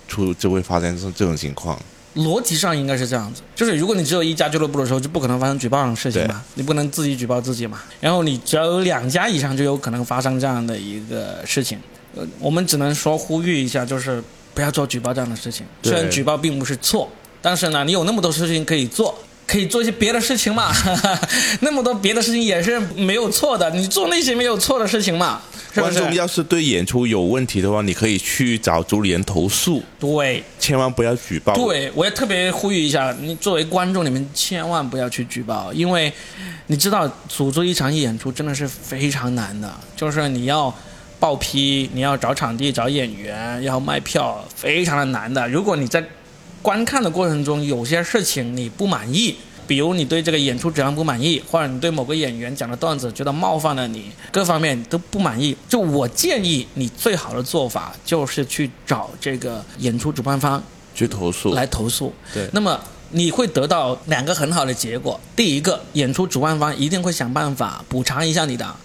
[0.08, 1.78] 出就会发生这这种情况。
[2.16, 7.82] 逻辑上应该是这样子，就是如果你只有一家俱乐部的时候，就不可能发生举报这种事情嘛，你不能自己举报自己嘛。
[8.00, 11.78] 然后你只要有两家以上，就有可能发生这样的一个事情。
[12.16, 14.24] 呃，我们只能说呼吁一下，就是
[14.54, 15.66] 不要做举报这样的事情。
[15.84, 17.10] 虽然举报并不是错，
[17.42, 19.14] 但是呢，你有那么多事情可以做，
[19.48, 20.72] 可以做一些别的事情嘛，
[21.62, 25.42] 那么多别的事情也是没有错的，你做那些没有错的事情嘛。
[25.76, 29.84] 观众要是对演出有问题的话，你可以去找主理人投诉。
[30.00, 31.54] 对，千万不要举报。
[31.54, 36.12] 对，我也特别呼吁一下，你作为观众，你们千万不要去举报，因为
[36.68, 40.74] 你知道组织一场演出真的是非常难的，就是你要
[41.20, 45.46] 报批，你要找场地、找演员，要卖票，非常的难的。
[45.50, 46.02] 如果你在
[46.66, 49.36] 观看的过程中有些事情你不满意。
[49.68, 60.64] 比如你对这个演出质量不满意，或者你对某个演员讲的段子觉得冒犯了你，各方面都不满意，就我建议你最好的做法就是去找这个演出主办方
[60.94, 62.14] 去投诉，来投诉。
[62.32, 65.20] 对，那么你会得到两个很好的结果。
[65.36, 68.76] 第一个，演出主办方一定会想办法补偿一下你的，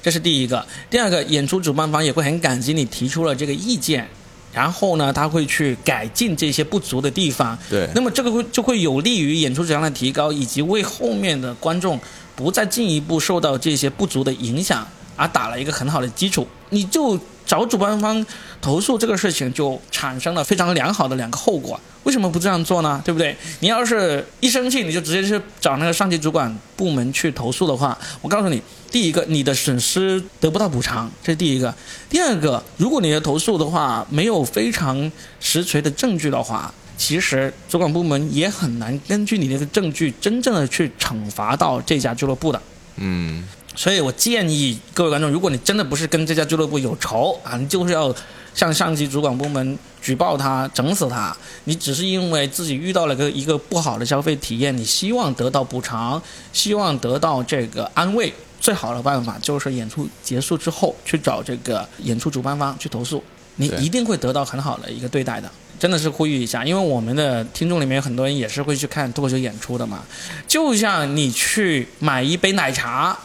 [0.00, 0.64] 这是第一个。
[0.88, 4.08] 第二个，演出主办方也会很感激你提出了这个意见。
[4.52, 7.56] 然后呢，他会去改进这些不足的地方。
[7.68, 12.00] 对，那么这个会就会有利于演出质量的提高，以及为后面的观众
[12.34, 14.86] 不再进一步受到这些不足的影响
[15.16, 16.46] 而打了一个很好的基础。
[16.70, 18.24] 你就找主办方
[18.60, 21.78] 投诉这个事情，就产生了非常良好的两个后果。
[22.04, 23.00] 为什么不这样做呢？
[23.04, 23.36] 对不对？
[23.60, 28.62] 你要是一生气，你就直接去找那个上级主管部门去投诉的话，我告诉你。
[28.90, 31.74] 第一个，你的损失得不到补偿，这是第一个。
[32.08, 35.10] 第二个，如果你的投诉的话没有非常
[35.40, 42.60] 实锤的证据的话，其实主管部门也很难根据你那个证据真正的去惩罚到这家俱乐部的。
[42.96, 48.12] 嗯，所以我建议各位观众，如果你真的不是跟这家俱乐部有仇啊，你就是要
[48.54, 51.36] 向上级主管部门举报他，整死他。
[51.64, 56.20] 你只是因为自己遇到了个一个不好的消费体验，你希望得到补偿，
[56.52, 58.32] 希望得到这个安慰。
[58.60, 63.22] 最好的办法就是演出结束之后去找这个演出主办方去投诉，
[63.56, 65.50] 你一定会得到很好的一个对待的。
[65.78, 70.02] 真的是呼吁一下，因为我们的听众里面有很多人也是会去看脱口秀演出的嘛。
[70.48, 73.16] 就像你去买一杯奶茶，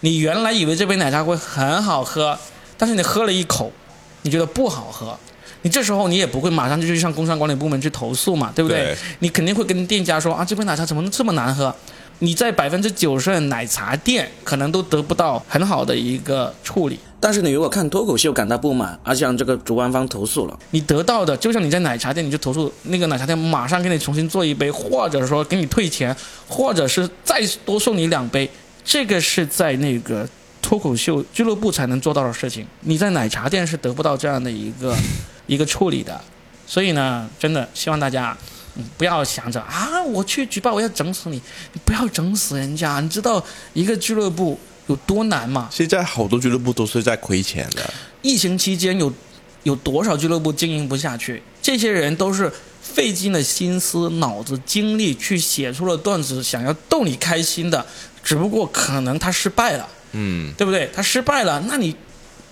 [0.00, 2.38] 你原来以为这杯奶茶会很好喝，
[2.76, 3.72] 但是你喝了一口，
[4.20, 5.18] 你觉得不好喝，
[5.62, 8.94] 你这时候你也不会马上就去向工商管理部门去投诉嘛，对不对？
[9.20, 11.74] 你肯定会跟店家说啊，这杯奶茶怎么这么难喝？
[12.22, 26.16] 你在百分之九十的奶茶店可能都得不到很好的一个处理，但是你如果看脱口秀感到不满，而向这个主办方投诉了，你得到的就像你在奶茶店，你就投诉那个奶茶店马上给你重新做一杯，或者说给你退钱，
[26.46, 28.48] 或者是再多送你两杯，
[28.84, 30.24] 这个是在那个
[30.62, 34.96] 脱口秀俱乐部才能做到的事情，你在奶茶店是得不到这样的一个
[35.48, 36.20] 一个处理的，
[36.68, 38.38] 所以呢，真的希望大家。
[38.74, 41.40] 你不要想着啊，我去举报，我要整死你！
[41.72, 43.44] 你不要整死人家，你知道
[43.74, 45.68] 一个俱乐部有多难吗？
[45.70, 47.92] 现在好多俱乐部都是在亏钱的。
[48.22, 49.12] 疫情期间有
[49.64, 51.42] 有多少俱乐部经营不下去？
[51.60, 52.50] 这些人都是
[52.80, 57.84] 费尽了心思、脑子、精力去写出了段子，想要逗你开心的，
[58.24, 60.90] 只不过可能他失败了，嗯，对不对？
[60.94, 61.94] 他失败了，那你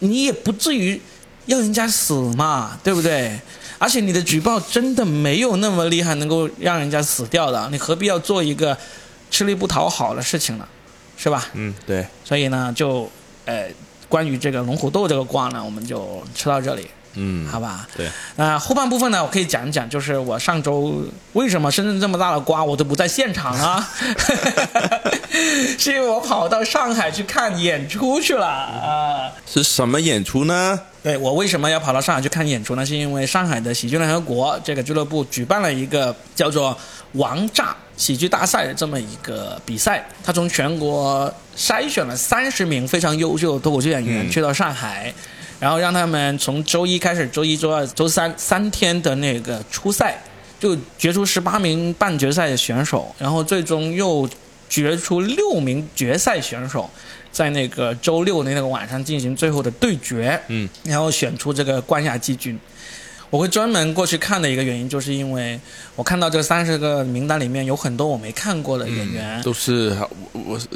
[0.00, 1.00] 你也不至于
[1.46, 3.40] 要人家死嘛，对不对？
[3.78, 8.76] 而且你的举报真的没有那么厉害，能够让人家死掉的，你何必要做一个
[9.30, 10.66] 吃力不讨好的事情呢？
[11.16, 11.46] 是吧？
[11.54, 12.06] 嗯，对。
[12.24, 13.10] 所以呢，就
[13.46, 13.68] 呃，
[14.08, 16.88] 关于这个龙虎斗这个瓜呢，我们就吃到这里。
[17.14, 17.88] 嗯，好吧。
[17.96, 18.08] 对。
[18.36, 23.88] 那后半部分呢，我可以讲一讲，就是我上周为什么深圳这么大的瓜我都不在现场啊？
[25.78, 29.32] 是因为我跑到上海去看演出去了啊。
[29.46, 30.80] 是什么演出呢？
[31.02, 32.84] 对我为什么要跑到上海去看演出呢？
[32.84, 36.76] 是因为上海的喜剧联合国这个俱乐部举办了一个叫做
[37.14, 40.06] “王炸喜剧大赛”的这么一个比赛。
[40.22, 45.10] 他从全国筛选了三十名非常优秀的脱口秀演员去到上海，
[45.58, 50.22] 然后让他们从周一开始，周一、周二、周三三天的那个初赛，
[50.58, 54.28] 就决出十八名半决赛的选手，然后最终又
[54.68, 56.90] 决出六名决赛选手。
[57.32, 62.58] 在那个周六的那个晚上进行最后的对决，嗯，然后选出这个冠亚季军。
[63.30, 65.58] 我会专门过去看的一个原因，就是因为
[65.94, 69.96] 我看到这三十个名单里面有很多我没看过的演员，都是
[70.32, 70.66] 我我是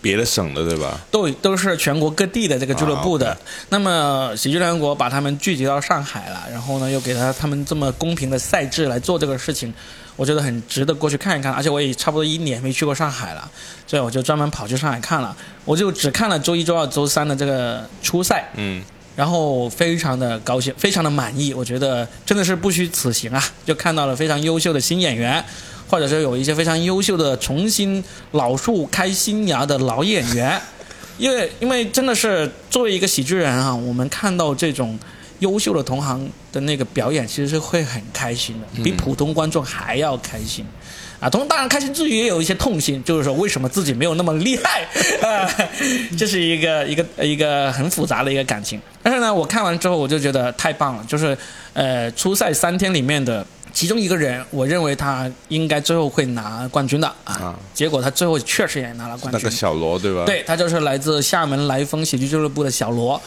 [0.00, 0.98] 别的省的对吧？
[1.10, 3.32] 都都是全国各地的这个俱乐部的。
[3.32, 3.38] 啊
[3.68, 9.74] 那么喜剧联合国把他们聚集到上海了，然后呢又给他他们这么公平的赛制来做这个事情。
[10.18, 13.50] 我觉得很值得过去看一看，而且我也差不多一年没去过上海了，
[13.86, 15.34] 所以我就专门跑去上海看了。
[15.64, 18.82] 我就只看了周一、周二、周三的这个初赛，嗯，
[19.14, 21.54] 然后非常的高兴，非常的满意。
[21.54, 25.42] 我觉得真的是不虚此行啊，就看到了非常优秀的新演员，
[25.88, 28.02] 或者是有一些非常优秀的重新
[28.32, 30.60] 老树开新芽的老演员。
[31.16, 34.98] 因为因为真的是作为一个喜剧人啊，我们看到这种
[35.40, 40.64] 优秀的同行的那个表演，其实是会很开心的，比普通观众还要开心。
[41.20, 44.86] 啊，同当然开心之余也有一些痛心，就是说为什么自己没有那么厉害
[45.20, 45.50] 啊？
[46.16, 48.80] 这是一个一个一个很复杂的一个感情。
[49.02, 51.36] 但是呢，我看完之后我就觉得太棒了，就是
[51.72, 57.58] 呃，初赛三天里面的其中一个人，我认为他应该最后会拿冠军的啊。
[57.74, 59.40] 结果他最后确实也拿了冠军。
[59.42, 60.24] 那个小罗对吧？
[60.24, 63.20] 对他就是来自厦门来风喜剧俱乐部的小罗。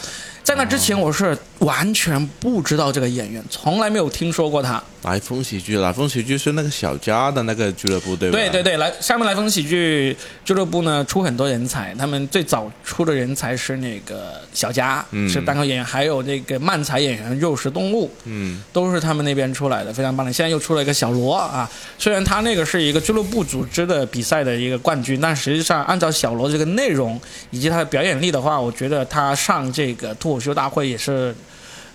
[0.44, 4.82] 在那之前，我是完全不知道这个演员，从来没有听说过他。
[5.04, 8.38] 来风喜剧，来风喜剧是那个小家的那个俱乐部，对吧？
[8.38, 11.94] 对对对，来厦门来风喜剧俱乐部呢，出很多人才。
[11.96, 20.32] 他们最早出的人才是那个小家，是单口演员，还有那个漫才演员肉食动物，嗯，都是他们那边出来的，非常棒的。
[20.32, 31.36] 现在又出了一个小罗啊，虽然他那个是一个俱乐部组织的比赛的一个冠军，但实际上按照小罗这个内容以及他的表演力的话，我觉得他上这个脱口秀大会也是，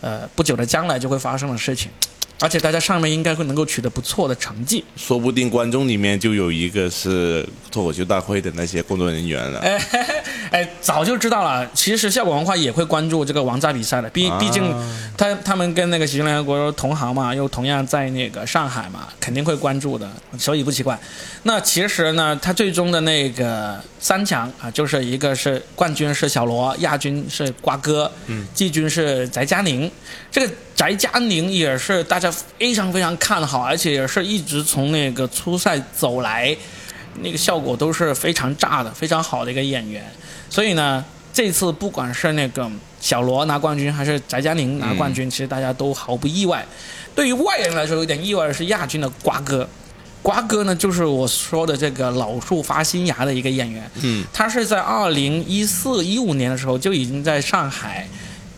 [0.01, 1.89] 呃，不久的将来就会发生的事情。
[2.41, 9.61] 而且大家上面应该会能够取得不错的成绩，说不定观众里面就有一个是脱口秀大会的那些工作人员了。
[9.61, 9.81] 哎，
[10.53, 11.69] 哎，早就知道了。
[11.73, 14.63] 其实效果文化也会关注这个王炸比赛的，毕毕竟
[15.17, 20.99] 他他们跟那个喜剧联合国同行嘛，又同样在那个上海嘛，肯定会关注的，所以不奇怪。
[21.45, 29.91] 那其实呢，他最终的那个三强啊，就是一个是冠军是小罗，亚军是瓜哥，嗯，季军是翟佳宁。
[30.31, 36.55] 这个翟佳宁也是大家非常非常看好，而且也是一直从那个初赛走来，
[37.23, 40.05] 那个效果都是非常炸的，非常好的一个演员。
[40.51, 41.03] 所以呢，
[41.33, 42.71] 这次不管是那个
[43.01, 46.65] 小罗拿冠军，还是翟佳宁拿冠军，其实大家都毫不意外。
[47.15, 49.67] 对于外人来说，有点意外的是亚军的瓜哥。
[50.21, 53.91] 瓜哥呢，就是我说的这个老树发新芽的一个演员。
[54.03, 58.07] 嗯，他是在二零一四一五年的时候就已经在上海。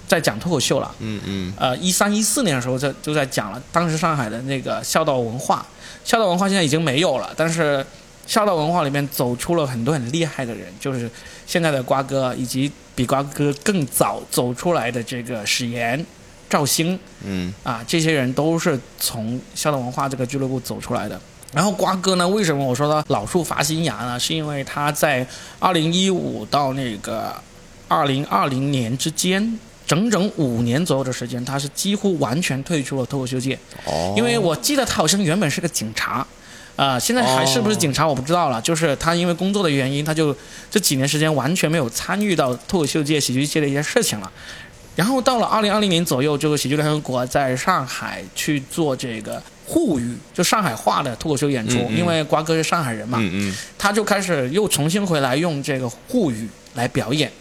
[0.08, 5.64] 在讲脱口秀了，嗯嗯，呃，一三一四年的时候就就在讲了，当时上海的那个孝道文化，
[6.02, 7.84] 孝道文化现在已经没有了，但是
[8.26, 11.10] 孝道文化里面走出了很多很厉害的人，就是
[11.46, 16.04] 现在的瓜哥，以及比瓜哥更早走出来的这个史岩、
[16.48, 21.20] 赵兴，嗯，啊，这些人都是从孝道文化这个俱乐部走出来的。
[21.52, 24.18] 然后瓜哥呢，为什么我说他老树发新芽呢？
[24.18, 25.26] 是因为他在
[25.58, 27.34] 二零一五到那个
[27.88, 29.58] 二零二零年之间。
[29.88, 33.58] 整整五年左右的时间，他是几乎完全退出了脱口秀界。
[33.86, 36.24] 哦，因为我记得他好像原本是个警察，
[36.76, 38.60] 啊，现在还是不是警察我不知道了。
[38.60, 40.36] 就是他因为工作的原因，他就
[40.70, 44.30] 这几年时间完全没有参与到脱口秀界、喜剧界的一些事情了。
[44.94, 51.78] 然后到了二零二零年左右，这个喜剧联合国在上海去做这个沪语，就上海话的脱口秀演出。
[51.90, 57.32] 因为瓜哥是上海人嘛，嗯嗯，他就开始又重新回来用这个沪语来表演，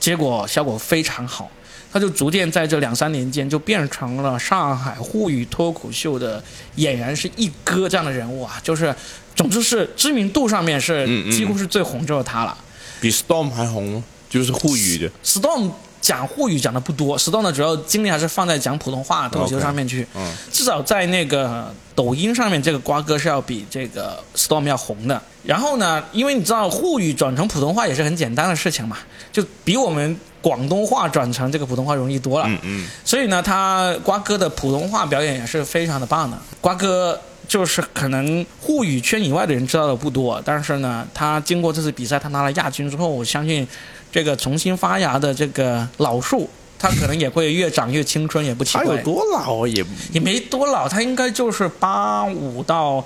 [0.00, 1.48] 结果效果非常好。
[1.92, 6.42] 他就逐渐在这两三年间就变成了上海沪语脱口秀的
[6.76, 8.94] 演员是一哥这样的人物啊，就是
[9.34, 12.56] 总之是知名度上面是几乎是最红就是他了，
[13.00, 14.04] 比 Storm 还红吗？
[14.28, 15.70] 就是沪语的 Storm。
[16.00, 20.06] 讲沪语讲的不多，Storm 的主要精力还是放在讲普通话脱口秀上面去。
[20.14, 25.20] 嗯，至少在那个抖音上面，这个瓜哥是要比这个 Storm 要红的。
[25.44, 28.98] 然后呢，因为你知道沪语转成普通话也是很简单的事情嘛，
[29.32, 32.46] 就比我们广东话转成这个普通话容易多了。
[32.48, 32.88] 嗯嗯。
[33.04, 36.38] 所以呢，他瓜哥的普通话表演也是非常的棒的。
[36.60, 43.66] 瓜哥就是可能沪语圈以外的人知道的不多，但是呢，他经过这次比赛，他拿了亚军之后，我相信。
[44.12, 48.84] 这个重新发芽的这个老树，他可能也会越长越青春，也不奇怪。
[48.84, 49.68] 他有多老啊？
[49.68, 53.04] 也也没多老，他应该就是八五到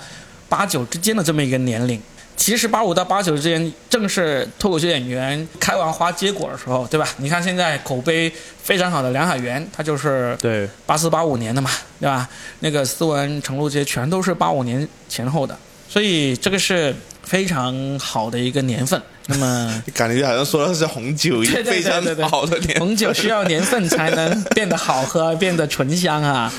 [0.48, 2.00] 八九之间的这么一个年龄。
[2.36, 7.08] 其实八五到八九之间，正是脱口秀演员开完花结果的时候，对吧？
[7.18, 8.30] 你看现在口碑
[8.62, 12.28] 非常好的梁海源，他就是对八四八五年的嘛，对吧？
[12.60, 15.56] 那个斯文、程璐这些全都是八五年前后的，
[15.88, 19.00] 所以这个是非常好的一个年份。
[19.26, 26.52] 那么感觉好像说的是红酒一样非常好的年，红酒需要年份才能变得好喝，变得醇香啊。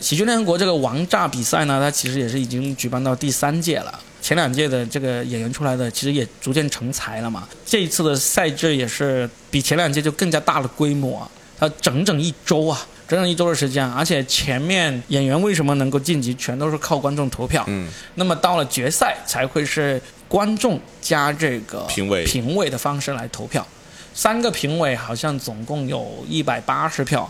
[0.00, 4.00] 喜剧联合国这个王炸比赛呢，它其实也是已经举办到第三届了。
[4.20, 7.48] 前两届的这个演员出来的，其实也逐渐成才了嘛。
[7.64, 17.64] 这一次的赛制也是比前两届就更加大的规模，它整整一周啊，整整一周的时间，而且前面演员为什么能够晋级，全都是靠观众投票。
[17.68, 20.00] 嗯，那么到了决赛才会是。
[20.28, 23.66] 观众加这个评委评委的方式来投票，
[24.12, 27.26] 三个评委好像总共有一百八十票，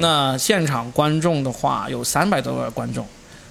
[0.00, 3.06] 那现场观众的话有三百多个观众，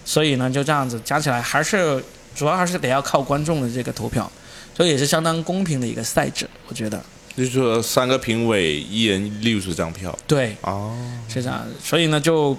[0.05, 1.99] 所以呢就这样子加起来还是
[2.36, 4.29] 主要还是得要靠观众的这个投票，
[4.75, 7.01] 所以也是相当公平的一个赛制，我觉得。
[7.36, 10.17] 就是说三个评委，一人六十张票。
[10.27, 10.95] 对，哦，
[11.29, 11.65] 是这样。
[11.84, 12.57] 所以呢，就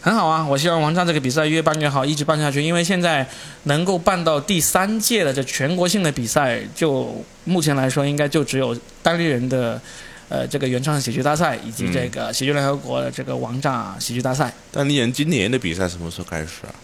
[0.00, 0.46] 很好啊。
[0.46, 2.62] 我希望王炸这个比赛越办越好，一直办下去。
[2.62, 3.26] 因为现在
[3.64, 9.80] 能够办到第三届的这全国性的比赛，就目前来说，应该就只有单立人的。
[10.28, 16.74] 呃，这个原创喜剧大赛以及这个喜剧联合国的这个王炸喜剧大赛，单立人今年的比赛什么时候开始啊？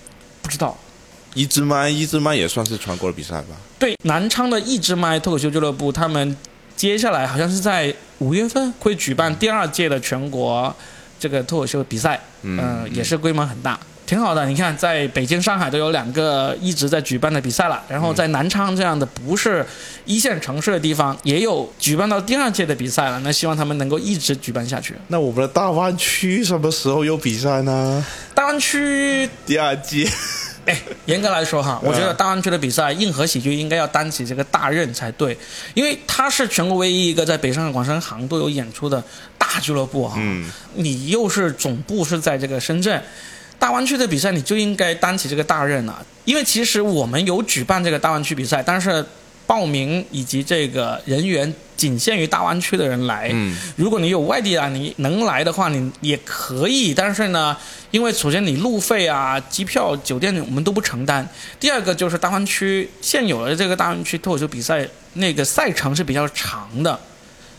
[0.40, 0.78] 不知道。
[1.34, 3.56] 一支麦，一支麦也算是全国的比赛吧？
[3.78, 6.36] 对，南昌的一支麦脱口秀俱乐部，他们
[6.76, 10.74] 接下来好像是在五月份会举办第二届的全国
[11.18, 13.78] 这个脱口秀比赛，嗯，也是规模很大。
[14.04, 19.64] 挺好的，你看，在北京、上海都有两个一直在举办的比赛了，然后在南昌这样的不是
[20.04, 23.18] 一线城市的地方，也有举办到第二届的比赛了。
[23.20, 24.94] 那希望他们能够一直举办下去。
[25.08, 28.04] 那我们的大湾区什么时候有比赛呢？
[28.34, 30.06] 大湾区第二届。
[30.64, 35.36] 哎，严格来说哈，我觉得大湾区的比赛，硬核喜剧应该要担起这个大任才对，
[35.74, 39.02] 因为它是全国唯一一个在北上广深杭都有演出的
[39.36, 40.14] 大俱乐部哈。
[40.18, 40.50] 嗯。
[40.74, 43.02] 你又是总部是在这个深圳。
[43.58, 49.04] 大湾区的比赛你就应该担起这个大任了，因为其实我们有举办这个大湾区比赛，但是
[49.46, 53.30] 报名以及这个人员仅限于大湾区的人来。
[53.32, 56.94] 嗯，如果你有外地啊，你能来的话，你也可以。
[56.94, 57.56] 但是呢，
[57.90, 61.28] 因为首先你路费啊、机票、酒店我们都不承担。
[61.60, 66.98] 第二个就是大湾区现有的这个大湾区脱口秀比赛那个赛程是比较长的。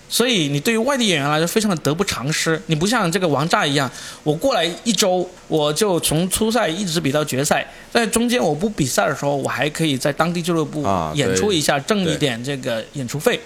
[0.09, 2.61] 所以你对于外地演员来说非常的得不偿失。
[2.67, 3.89] 你不像这个王炸一样，
[4.21, 10.85] 我过来一周，我就从初赛一直比到决赛，在中间我不比赛的时候，我还可以在当地俱乐部
[11.15, 13.39] 演出一下，挣一点这个演出费。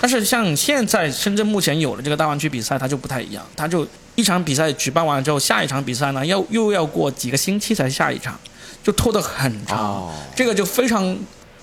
[0.00, 3.84] 但是像现在深圳目前有了这个大湾区比赛，它就不太一样，它就
[4.14, 8.38] 一场比赛举办完了之后，下一场比赛呢要又要过几个星期才下一场，
[8.84, 11.16] 就拖得很长，这个就非常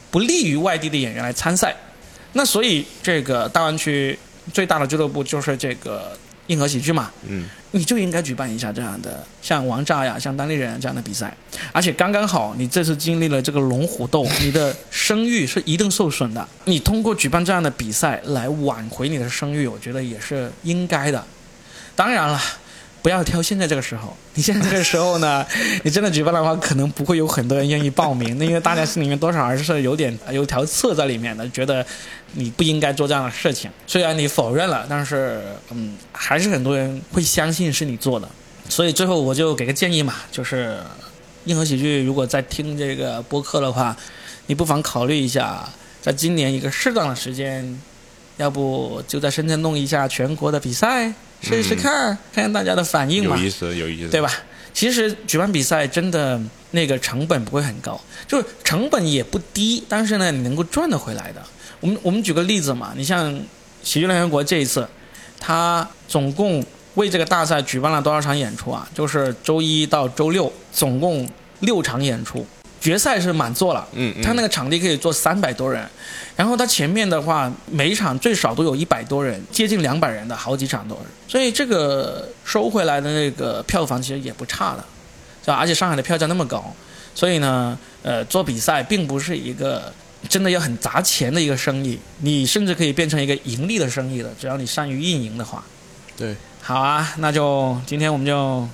[0.09, 1.73] 不利于外地的演员来参赛。
[2.33, 4.19] 那所以这个大湾区。
[4.53, 6.17] 最大的俱乐部就是这个
[6.47, 11.35] 硬核喜剧嘛，嗯，你就应该举办一下这样的像王炸呀、像当地人这样的比赛，
[11.71, 16.47] 而且刚刚好，你这次经历了这个龙虎斗，你的声誉是一定受损的。
[16.65, 21.23] 你通过举办这样的比赛来挽回你的声誉，我觉得也是应该的。
[21.95, 22.41] 当然了。
[23.01, 25.45] 不要挑现在这个时候，你现在这个时候呢，
[25.83, 28.37] 你真的举办的话，可能不会有很多人愿意报名。
[28.37, 31.85] 那因为大家心里面多少还是有点有条刺在里面的，觉得
[32.33, 33.71] 你不应该做这样的事情。
[33.87, 35.41] 虽然你否认了，但是
[35.71, 38.29] 嗯，还是很多人会相信是你做的。
[38.69, 40.77] 所以最后我就给个建议嘛，就是
[41.45, 43.97] 硬核喜剧如果在听这个播客的话，
[44.45, 45.67] 你不妨考虑一下，
[46.01, 47.81] 在今年一个适当的时间，
[48.41, 51.13] 要不就在深圳弄一下全国的比赛。
[51.43, 54.31] 试试看看看大家的反应嘛，有意思，有意思，对吧？
[54.73, 56.39] 其实举办比赛真的
[56.69, 61.41] 那个成本不会很高，就是成本也不低，但是呢，你能够赚得回来的。
[61.79, 63.33] 我们我们举个例子嘛，你像
[63.81, 64.87] 喜剧联合国这一次，
[65.39, 66.63] 他总共
[66.93, 68.87] 为这个大赛举办了多少场演出啊？
[68.93, 71.27] 就是周一到周六总共
[71.61, 72.45] 六场演出。
[72.81, 75.87] 决赛是满座了，嗯，他那个场地可以坐三百多人，
[76.35, 84.83] 然后他前面的话每一场最少都有一百多人，接近两百人的好几场都是，所以这个收回来的那个票房其实也不差的，
[85.45, 85.57] 是吧？
[85.57, 86.75] 而且上海的票价那么高，
[87.13, 89.93] 所以呢，呃，做比赛并不是一个
[90.27, 95.63] 真的要很砸钱的一个生意，你甚至可以变成一个盈利的生意了，只要你善于运营的话。
[96.17, 98.67] 对，好啊，那就今天我们就。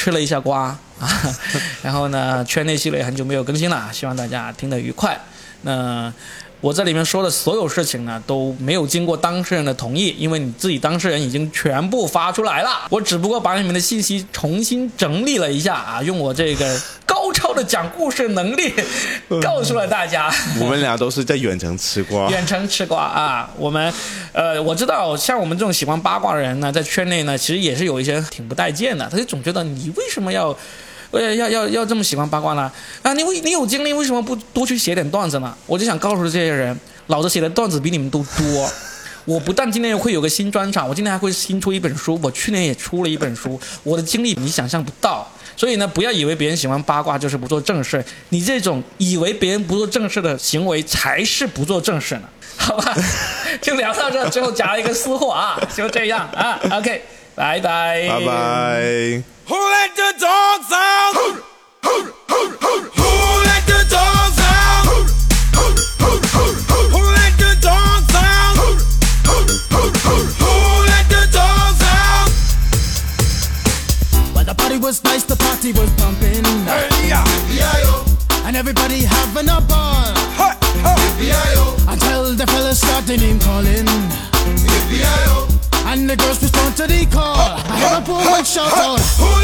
[0.00, 1.08] 吃了一下瓜啊，
[1.82, 5.18] 然后呢，圈内系列很久没有更新了，希望大家听得愉快。
[5.62, 6.12] 那。
[6.60, 12.84] 我这里面说的所有事情呢，都没有经过当事人的同意，因为你自己当事人已经全部发出来了。
[12.90, 18.74] 我只不过把你们的信息重新整理了一下啊，用我这个高超的讲故事能力
[19.40, 20.28] 告诉了大家。
[20.58, 23.48] 我们俩都是在远程吃瓜，远程吃瓜啊。
[23.56, 23.94] 我们，
[24.32, 30.58] 呃，我知道像我们这种喜欢八卦的人呢，在圈内呢，其实也是有一些挺不待见的，他就总觉得你为什么要。
[31.10, 32.70] 呃要要要这么喜欢八卦呢？
[33.02, 35.56] 啊，你为你有精力，为什么不多去写点段子呢？
[35.66, 38.70] 我就想告诉这些人，老子写的段子比你们都多。
[39.24, 42.18] 我不但今年会有个新专场，我今年还会新出一本书。
[42.22, 45.30] 我去年也出了一本书，我的经历你想象不到。
[45.54, 52.22] 所以呢，不要以为别人喜欢八卦就是不做正事，你这种以为别人不做正事的行为才是不做正事呢。
[52.56, 52.96] 好吧，
[53.60, 56.58] 就聊到这，最后夹一个私货啊，就这样啊。
[56.72, 57.02] OK，
[57.34, 59.37] 拜拜，拜拜。
[74.88, 76.44] was nice, the party was pumping.
[76.64, 77.22] Hey, yeah.
[77.52, 78.06] E-I-O.
[78.46, 80.14] And everybody having a ball.
[80.32, 81.48] Hey, hey.
[82.38, 83.88] The fellas start the name calling.
[85.90, 87.36] And the girls respond to the call.
[87.36, 89.37] I have a poor one shout out.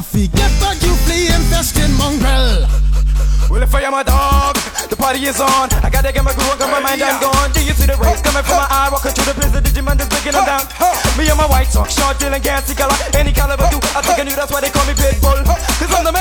[0.00, 0.32] traffic.
[0.32, 2.64] Get back, you flea infested mongrel.
[3.50, 4.56] Well, if I am a dog,
[4.88, 5.68] the party is on.
[5.82, 7.50] I gotta get my groove on, cause my mind I'm gone.
[7.52, 8.88] Do you see the rays coming from my eye?
[8.92, 10.64] Walking through the prison, Digimon is breaking them down.
[11.18, 13.78] Me and my white socks, short, dealing, gassy color, any caliber, do.
[13.92, 15.42] I think I knew that's why they call me Pitbull.
[15.44, 16.19] Cause I'm the man.